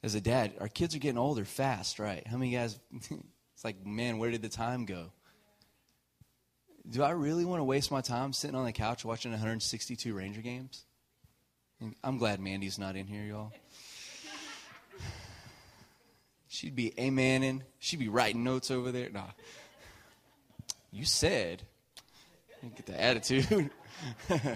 [0.02, 2.26] as a dad, our kids are getting older fast, right?
[2.26, 2.78] How many guys?
[2.92, 5.12] it's like, man, where did the time go?
[6.88, 10.40] Do I really want to waste my time sitting on the couch watching 162 Ranger
[10.40, 10.84] games?
[12.02, 13.52] I'm glad Mandy's not in here, y'all.
[16.48, 17.62] She'd be amening.
[17.78, 19.10] She'd be writing notes over there.
[19.10, 19.30] Nah.
[20.90, 21.62] You said
[22.62, 23.70] Get the attitude.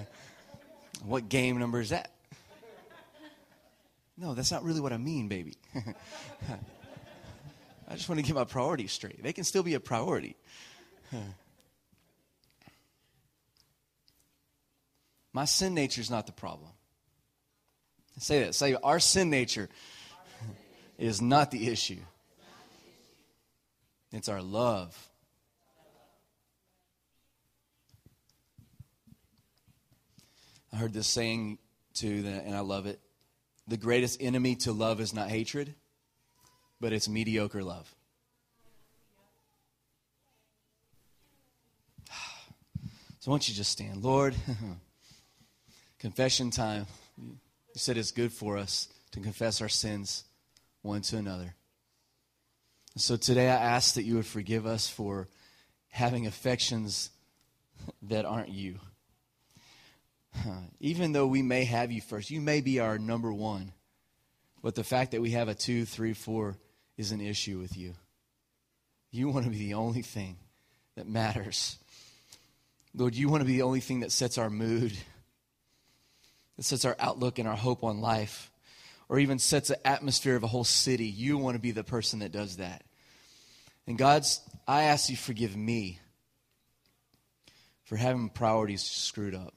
[1.04, 2.10] what game number is that?
[4.16, 5.56] No, that's not really what I mean, baby.
[7.88, 9.22] I just want to get my priorities straight.
[9.22, 10.36] They can still be a priority.
[15.32, 16.70] my sin nature is not the problem.
[18.18, 18.54] Say that.
[18.54, 19.68] Say, our sin nature
[20.98, 22.00] is not the issue.
[24.12, 24.96] It's our love
[30.74, 31.58] I heard this saying
[31.92, 32.98] too, and I love it.
[33.68, 35.72] The greatest enemy to love is not hatred,
[36.80, 37.94] but it's mediocre love.
[43.20, 44.02] So why don't you just stand?
[44.02, 44.34] Lord,
[45.98, 46.86] confession time.
[47.16, 47.38] You
[47.76, 50.24] said it's good for us to confess our sins
[50.82, 51.54] one to another.
[52.96, 55.28] So today I ask that you would forgive us for
[55.88, 57.08] having affections
[58.02, 58.78] that aren't you.
[60.80, 63.72] Even though we may have you first, you may be our number one,
[64.62, 66.56] but the fact that we have a two, three, four
[66.96, 67.94] is an issue with you.
[69.10, 70.36] You want to be the only thing
[70.96, 71.78] that matters.
[72.94, 74.92] Lord, you want to be the only thing that sets our mood,
[76.56, 78.50] that sets our outlook and our hope on life,
[79.08, 81.06] or even sets the atmosphere of a whole city.
[81.06, 82.84] You want to be the person that does that.
[83.86, 86.00] And God's, I ask you forgive me
[87.84, 89.54] for having priorities screwed up.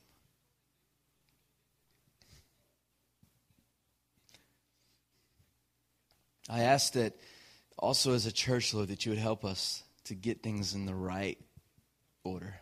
[6.49, 7.13] I ask that
[7.77, 10.95] also as a church, Lord, that you would help us to get things in the
[10.95, 11.37] right
[12.23, 12.55] order.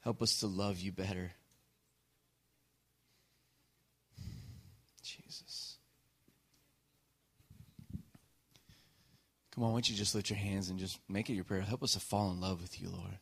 [0.00, 1.32] Help us to love you better.
[5.02, 5.78] Jesus.
[9.54, 11.60] Come on, why don't you just lift your hands and just make it your prayer?
[11.60, 13.18] Help us to fall in love with you, Lord.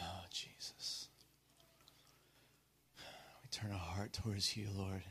[0.00, 1.08] Oh, Jesus.
[3.42, 5.02] We turn our heart towards you, Lord.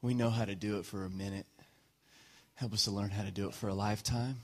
[0.00, 1.46] We know how to do it for a minute.
[2.54, 4.36] Help us to learn how to do it for a lifetime.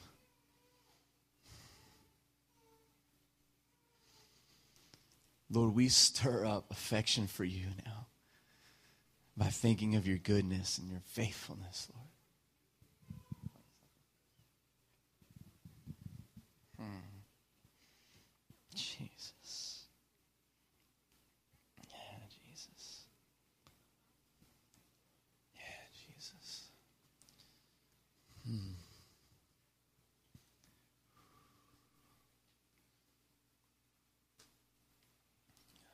[5.50, 8.06] Lord, we stir up affection for you now
[9.36, 12.08] by thinking of your goodness and your faithfulness, Lord.
[16.80, 16.98] Hmm.
[18.74, 19.32] Jesus.
[21.90, 22.18] Yeah,
[22.50, 23.04] Jesus.
[25.54, 25.60] Yeah,
[25.92, 26.68] Jesus.
[28.46, 28.74] Hmm.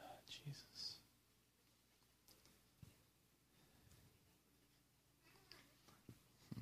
[0.01, 0.97] Ah, Jesus.
[6.55, 6.61] Hmm.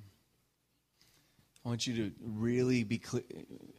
[1.67, 3.23] I want you to really be clear.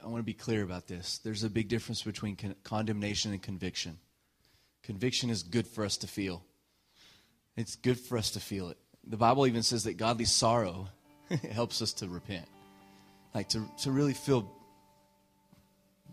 [0.05, 1.21] I want to be clear about this.
[1.25, 3.97] There's a big difference between con- condemnation and conviction.
[4.83, 6.45] Conviction is good for us to feel.
[7.57, 8.77] It's good for us to feel it.
[9.07, 10.89] The Bible even says that godly sorrow
[11.51, 12.45] helps us to repent.
[13.35, 14.53] Like to, to really feel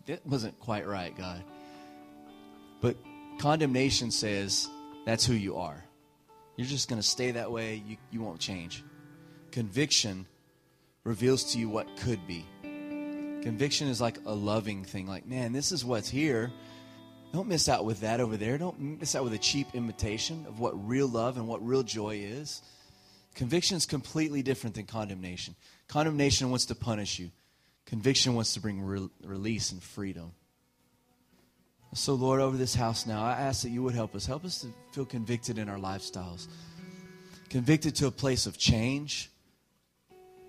[0.06, 1.44] that wasn't quite right, God.
[2.80, 2.96] But
[3.38, 4.66] condemnation says
[5.04, 5.84] that's who you are.
[6.56, 7.82] You're just going to stay that way.
[7.86, 8.82] You, you won't change.
[9.50, 10.24] Conviction
[11.06, 12.44] reveals to you what could be.
[13.42, 15.06] Conviction is like a loving thing.
[15.06, 16.50] Like, man, this is what's here.
[17.32, 18.58] Don't miss out with that over there.
[18.58, 22.16] Don't miss out with a cheap imitation of what real love and what real joy
[22.16, 22.60] is.
[23.36, 25.54] Conviction is completely different than condemnation.
[25.86, 27.30] Condemnation wants to punish you,
[27.84, 30.32] conviction wants to bring re- release and freedom.
[31.94, 34.26] So, Lord, over this house now, I ask that you would help us.
[34.26, 36.48] Help us to feel convicted in our lifestyles,
[37.48, 39.30] convicted to a place of change,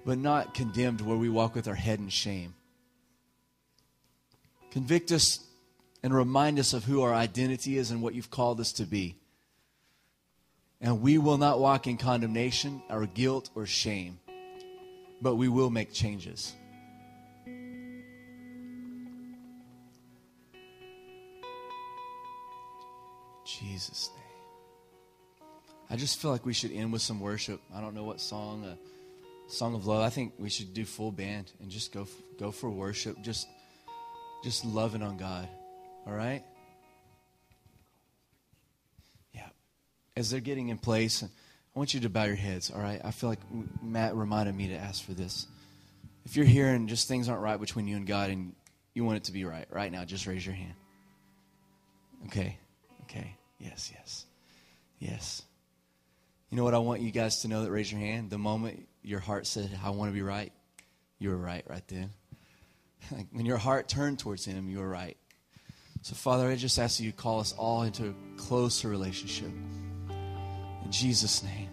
[0.08, 2.56] but not condemned where we walk with our head in shame.
[4.72, 5.42] Convict us
[6.02, 9.18] and remind us of who our identity is and what you've called us to be.
[10.80, 14.18] And we will not walk in condemnation or guilt or shame,
[15.22, 16.54] but we will make changes.
[23.44, 25.50] Jesus' name.
[25.90, 27.60] I just feel like we should end with some worship.
[27.76, 28.78] I don't know what song, a
[29.48, 30.02] song of love.
[30.02, 32.08] I think we should do full band and just go
[32.40, 33.22] go for worship.
[33.22, 33.48] Just
[34.44, 35.48] just loving on God.
[36.06, 36.44] All right?
[39.34, 39.48] Yeah.
[40.16, 43.02] As they're getting in place, I want you to bow your heads, all right?
[43.04, 43.40] I feel like
[43.84, 45.48] Matt reminded me to ask for this.
[46.26, 48.54] If you're here and just things aren't right between you and God and
[48.94, 50.74] you want it to be right, right now, just raise your hand.
[52.28, 52.58] Okay.
[53.04, 53.36] Okay.
[53.60, 54.26] Yes, yes.
[55.00, 55.44] Yes.
[56.50, 58.30] You know what I want you guys to know that raise your hand?
[58.30, 60.52] The moment your heart said, I want to be right,
[61.18, 62.12] you were right right then.
[63.32, 65.16] When your heart turned towards Him, you were right.
[66.02, 69.52] So, Father, I just ask you call us all into a closer relationship.
[70.84, 71.70] In Jesus' name.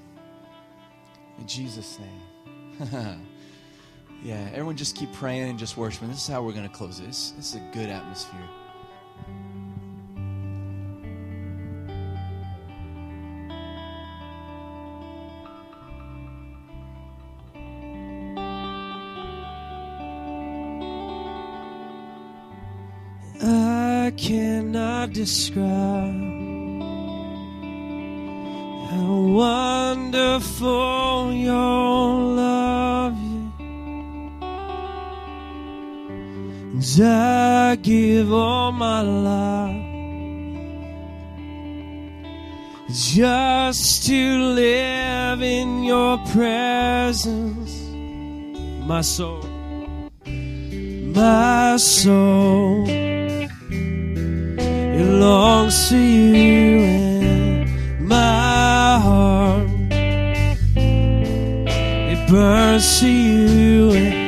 [1.41, 2.87] In Jesus' name.
[4.22, 6.09] yeah, everyone just keep praying and just worshiping.
[6.09, 7.32] This is how we're going to close this.
[7.37, 8.49] This is a good atmosphere.
[25.15, 26.83] Describe
[28.91, 33.17] how wonderful your love
[36.77, 37.01] is.
[37.01, 39.93] I give all my life
[42.93, 47.73] just to live in your presence,
[48.85, 49.45] my soul,
[51.15, 53.03] my soul.
[54.97, 57.68] It longs for you and
[58.01, 59.68] my heart.
[62.12, 64.24] It burns for you and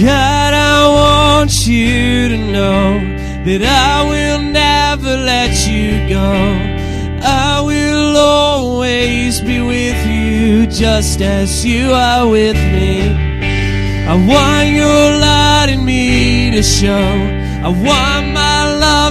[0.00, 2.98] God, I want you to know
[3.46, 6.32] that I will never let you go.
[7.22, 13.08] I will always be with you just as you are with me.
[14.06, 17.08] I want your light in me to show.
[17.64, 18.23] I want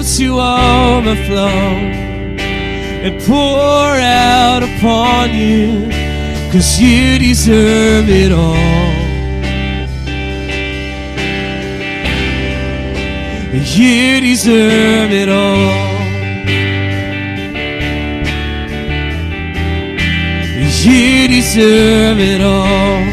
[0.04, 1.47] to overflow
[3.06, 5.89] and pour out upon you,
[6.51, 8.93] cause you deserve it all.
[13.54, 15.93] You deserve it all.
[20.84, 23.04] You deserve it all.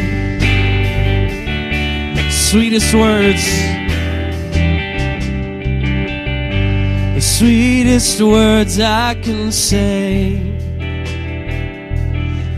[2.29, 3.60] Sweetest words.
[7.41, 10.37] Sweetest words I can say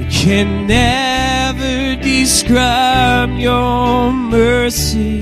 [0.09, 5.21] can never describe your mercy.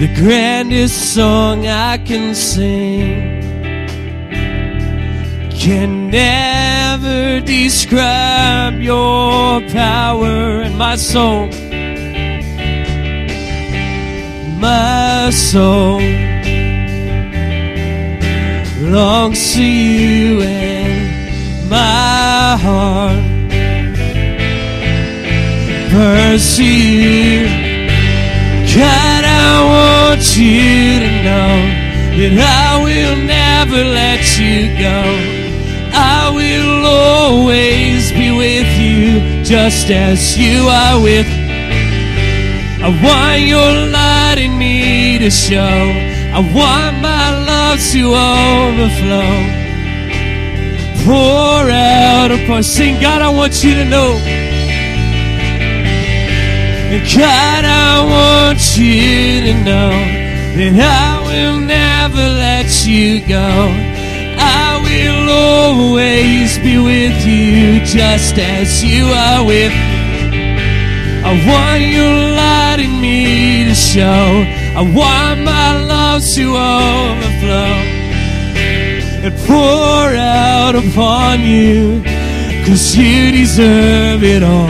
[0.00, 3.42] The grandest song I can sing
[5.50, 11.50] can never describe your power in my soul.
[14.58, 16.00] My soul
[18.80, 23.34] longs to you and my heart
[26.58, 27.46] you.
[28.74, 31.54] God, I want you to know
[32.18, 35.00] that I will never let you go.
[35.96, 41.26] I will always be with you just as you are with
[42.82, 43.93] I want your
[45.24, 45.56] to show.
[45.56, 49.32] I want my love to overflow.
[51.02, 54.20] Pour out upon sing God, I want you to know.
[57.16, 59.92] God, I want you to know
[60.58, 63.48] that I will never let you go.
[64.36, 70.04] I will always be with you just as you are with me.
[71.24, 74.63] I want your light in me to show.
[74.76, 77.74] I want my love to overflow
[79.22, 82.02] and pour out upon you,
[82.66, 84.68] cause you deserve it all.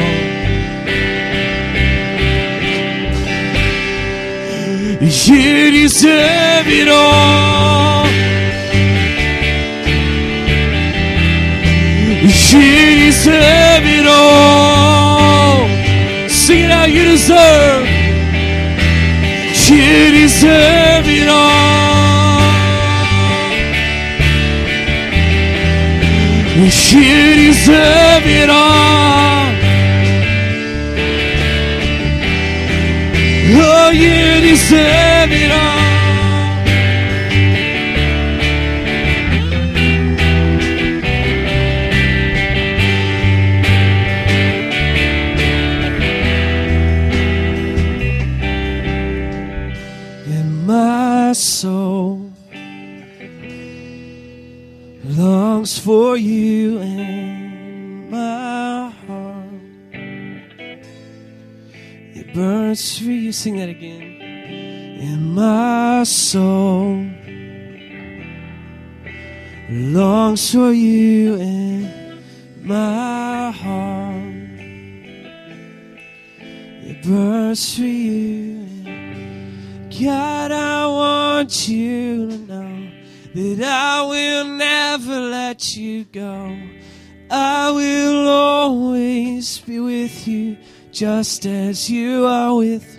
[5.00, 8.06] You deserve it all.
[12.22, 15.66] You deserve it all.
[16.28, 17.93] Sing it out, you deserve.
[19.66, 21.64] You deserve it all.
[26.54, 29.48] Deserve it all.
[33.56, 35.83] Oh, you deserve it all.
[63.34, 64.20] Sing that again
[65.00, 67.04] and my soul
[69.70, 72.22] longs for you and
[72.62, 74.60] my heart
[76.86, 78.64] it burns for you
[80.00, 82.90] God, I want you to know
[83.32, 86.58] that I will never let you go.
[87.30, 90.56] I will always be with you
[90.90, 92.93] just as you are with.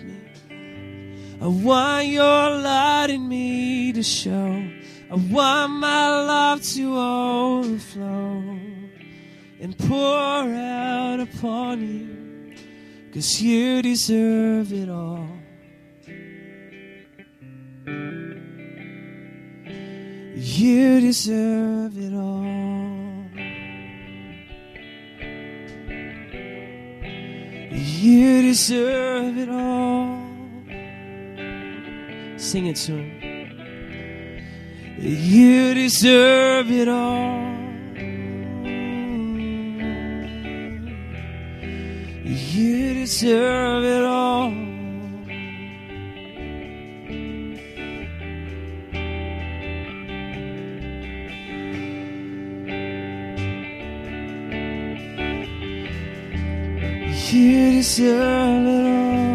[1.46, 4.68] I want your light in me to show.
[5.08, 8.58] I want my love to overflow
[9.60, 12.56] and pour out upon you
[13.06, 15.28] because you deserve it all.
[20.34, 23.24] You deserve it all.
[27.70, 30.25] You deserve it all.
[32.36, 33.26] Sing it to him.
[34.98, 37.46] You deserve it all.
[42.24, 44.50] You deserve it all.
[57.32, 59.25] You deserve it all.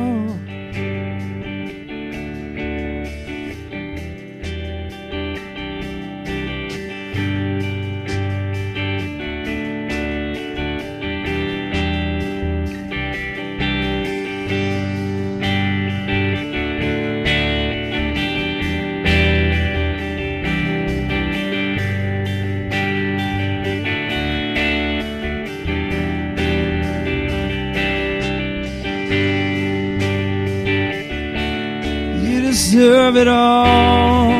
[33.12, 34.32] Deserve it all.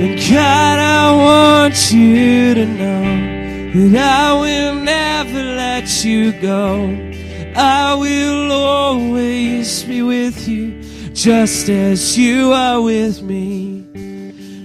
[0.00, 6.96] And God, I want you to know that I will never let you go.
[7.56, 10.80] I will always be with you,
[11.12, 13.84] just as you are with me.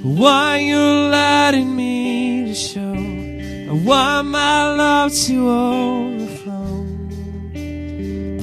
[0.04, 6.86] Why you're letting me to show, I want my love to overflow,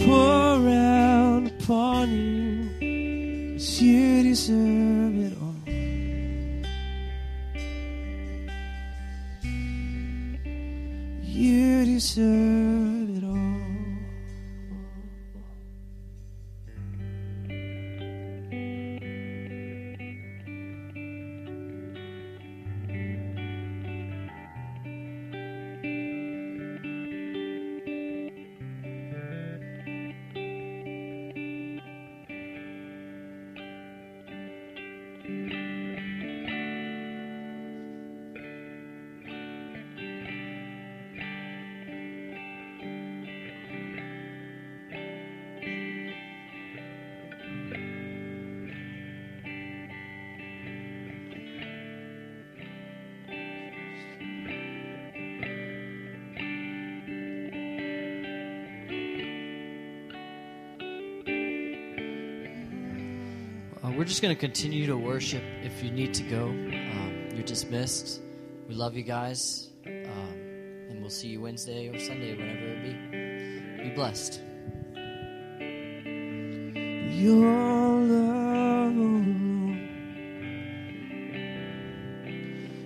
[0.05, 0.50] pour
[4.31, 5.57] deserve it all.
[11.21, 12.60] You deserve
[64.21, 65.43] just going to continue to worship.
[65.63, 68.21] If you need to go, um, you're dismissed.
[68.69, 69.71] We love you guys.
[69.87, 70.13] Um,
[70.91, 73.89] and we'll see you Wednesday or Sunday, whenever it be.
[73.89, 74.43] Be blessed.
[77.19, 77.47] Your
[78.03, 79.25] love, oh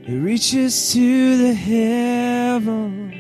[0.07, 3.11] it reaches to the heaven.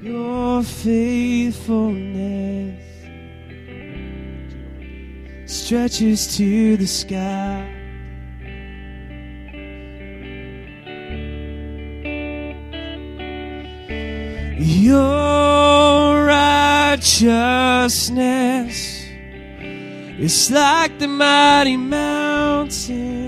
[0.00, 1.15] Your faithfulness
[5.66, 7.66] stretches to the sky.
[14.60, 17.16] Your righteousness
[20.20, 23.26] is like the mighty mountain.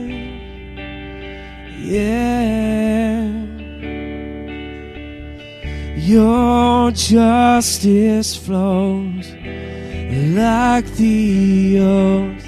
[1.76, 3.32] Yeah.
[5.96, 9.26] Your justice flows
[10.10, 12.44] like the ocean.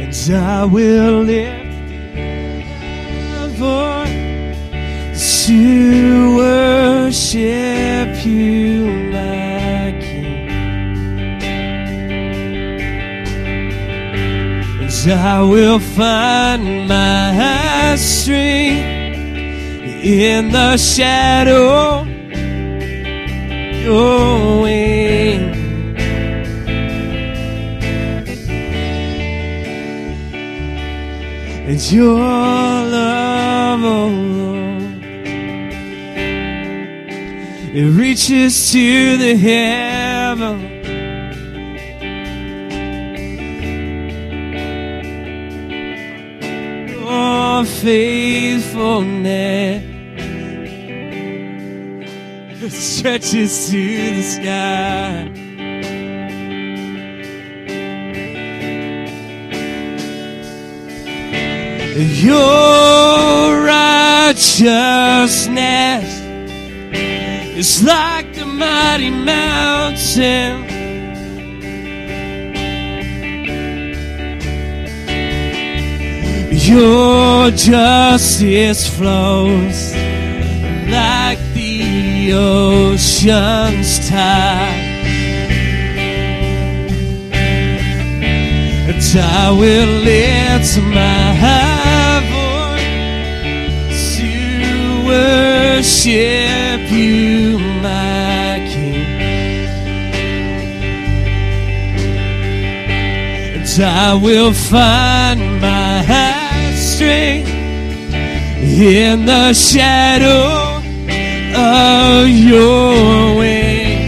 [0.00, 1.64] And I will lift
[3.30, 10.48] my voice to worship you, my King.
[14.82, 18.91] And I will find my strength
[20.02, 22.04] in the shadow
[23.82, 25.52] your wing.
[31.68, 35.04] It's your love, oh Lord.
[37.74, 40.70] It reaches to the heaven.
[46.88, 49.91] Your faithfulness
[53.02, 55.26] stretches to the sky.
[61.96, 64.46] Your righteousness
[67.58, 70.62] is like the mighty mountain.
[76.52, 79.92] Your justice flows
[80.88, 81.41] like
[82.22, 84.90] the ocean's tide.
[88.88, 91.32] And I will lift my
[92.78, 99.06] voice to worship you, my King.
[103.56, 107.50] And I will find my strength
[108.64, 110.71] in the shadow
[112.26, 114.00] your wing.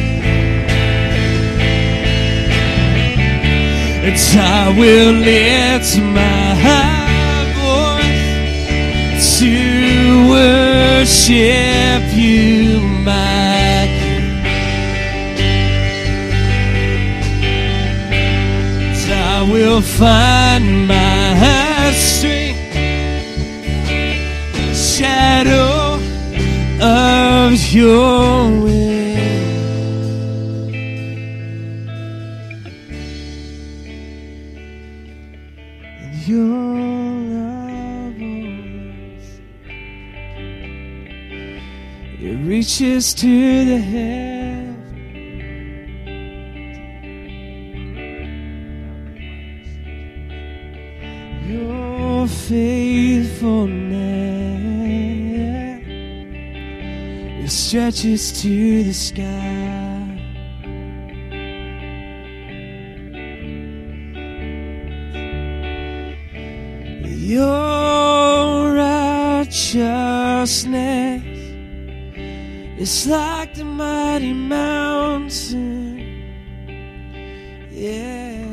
[4.07, 6.55] And I will lift my
[7.61, 9.55] voice to
[10.35, 14.29] worship you, my King.
[18.93, 22.44] And I will find my strength
[27.75, 28.75] your will.
[36.01, 36.69] And your
[37.35, 39.27] love always.
[42.21, 44.24] It reaches to the heaven.
[58.05, 59.25] To the sky.
[67.07, 69.49] Your righteousness
[72.79, 75.97] is like the mighty mountain.
[77.71, 78.45] Yeah.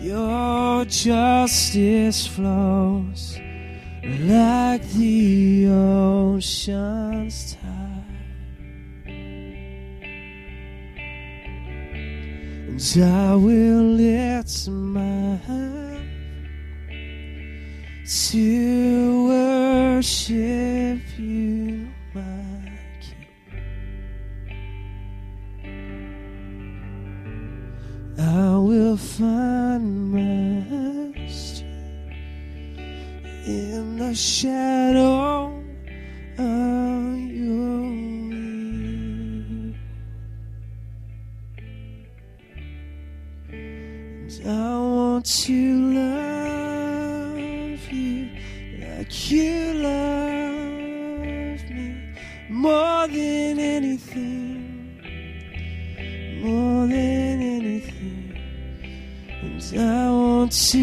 [0.00, 3.38] Your justice flows
[4.04, 8.02] like the ocean's tide.
[12.68, 16.08] And I will lift my hand
[18.04, 21.61] to worship you,
[34.12, 35.46] the shadow
[36.36, 37.02] of
[43.48, 44.38] wings.
[44.40, 45.60] And I want to
[45.94, 48.28] love you
[48.80, 51.88] like you love me
[52.50, 55.00] more than anything,
[56.44, 58.36] more than anything.
[59.40, 60.81] And I want to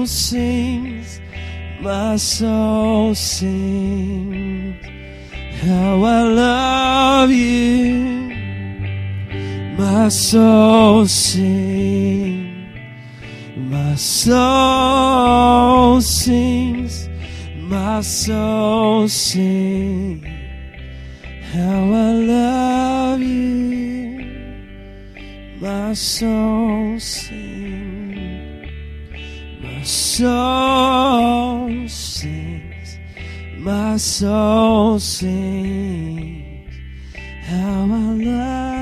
[0.00, 1.20] soul sings,
[1.82, 4.82] my soul sings
[5.60, 8.30] how I love you.
[9.76, 12.78] My soul sings,
[13.56, 15.20] my soul
[16.00, 17.08] sings,
[17.56, 20.24] my soul sings
[21.52, 23.50] how I love you.
[25.60, 27.49] My soul sings,
[29.90, 32.98] soul sings,
[33.58, 36.74] my soul sings
[37.46, 38.79] how I love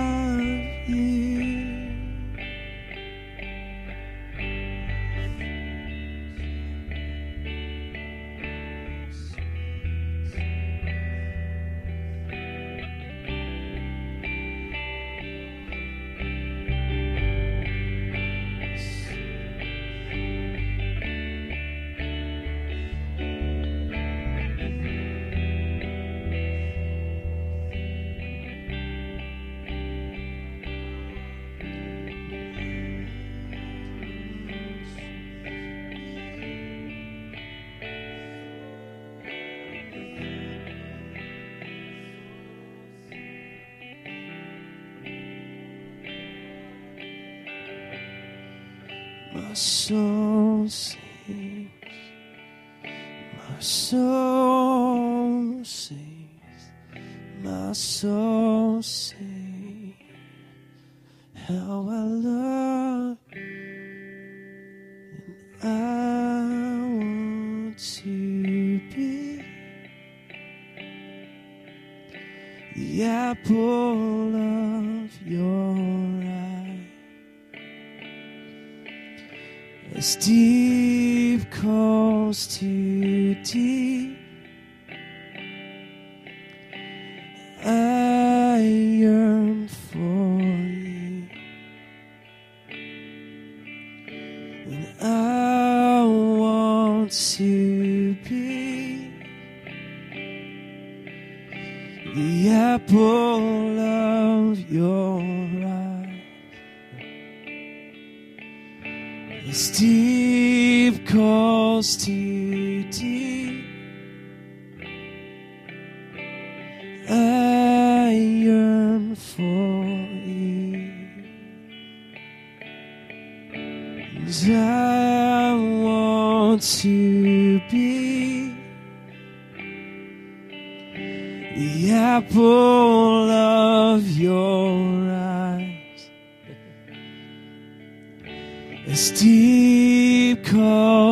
[79.95, 84.18] As deep calls to deep.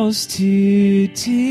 [0.07, 1.46] house to.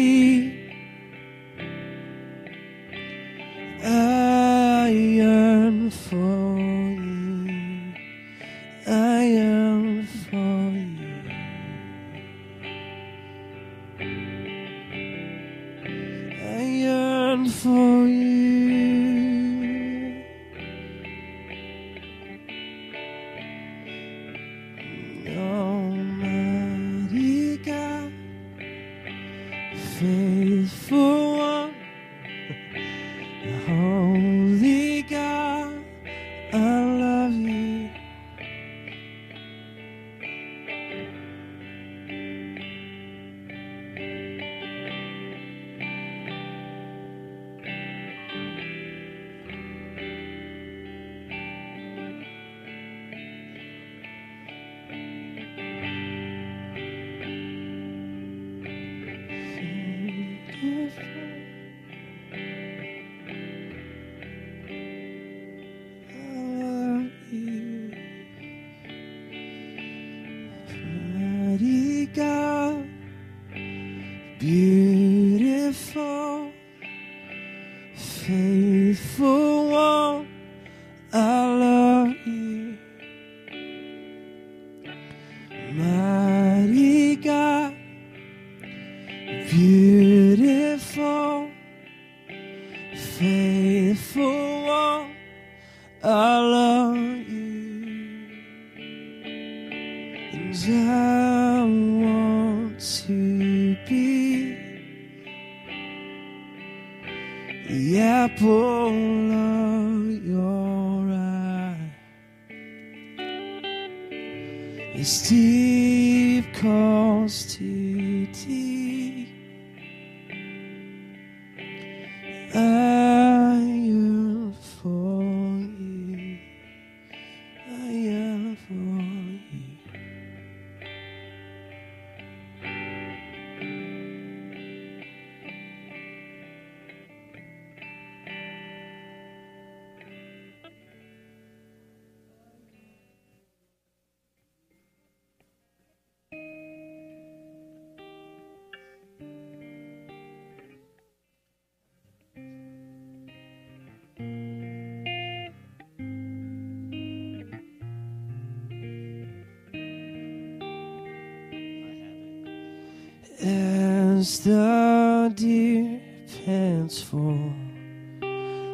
[164.27, 166.01] as the deer
[166.45, 167.39] pants for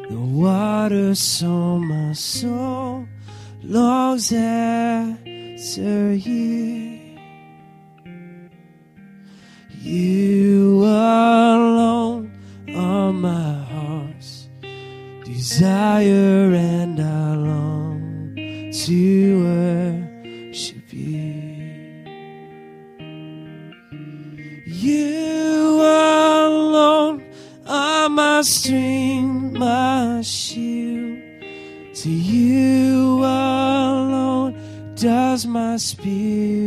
[0.09, 3.07] the water, so my soul
[3.61, 7.19] longs after you.
[9.79, 12.31] You alone
[12.75, 14.49] are my heart's
[15.23, 16.52] desire.
[35.73, 36.62] my spirit.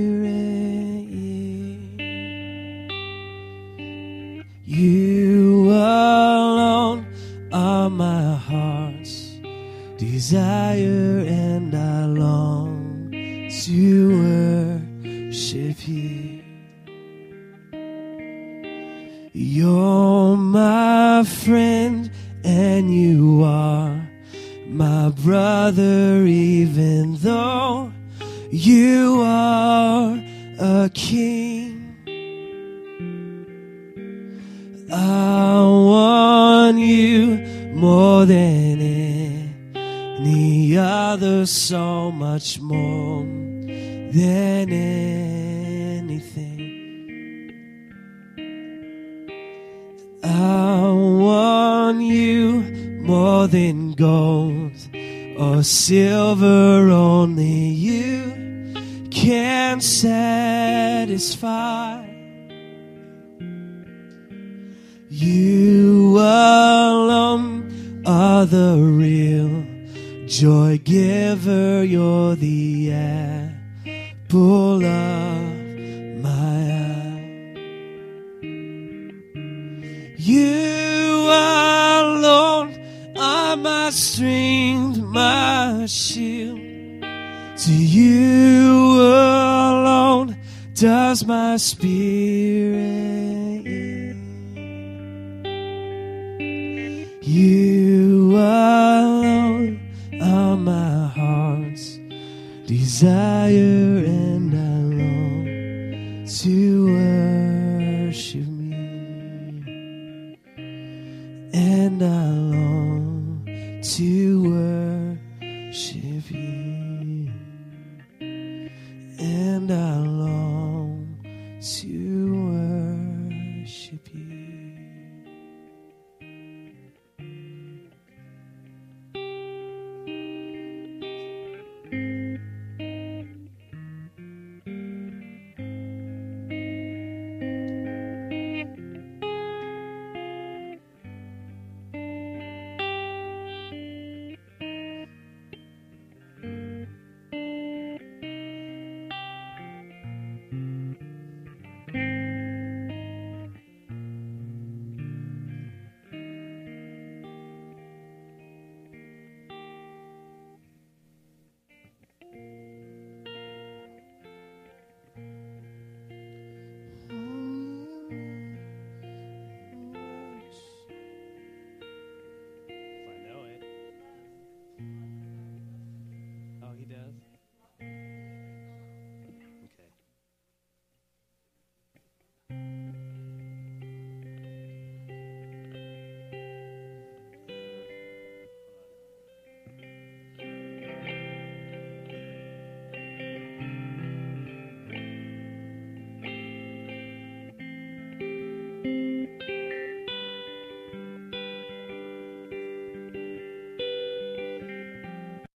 [55.66, 58.72] Silver, only you
[59.10, 61.46] can satisfy.
[65.08, 69.64] You alone are the real
[70.26, 71.84] joy giver.
[71.84, 75.42] You're the apple of
[76.22, 77.56] my eye.
[80.18, 82.74] You alone
[83.16, 84.95] are my strength,
[85.26, 86.60] my shield.
[87.64, 90.36] To you alone
[90.74, 92.76] does my spirit
[93.64, 94.16] yield.
[97.22, 99.80] You alone
[100.20, 101.98] are my heart's
[102.66, 103.95] desire,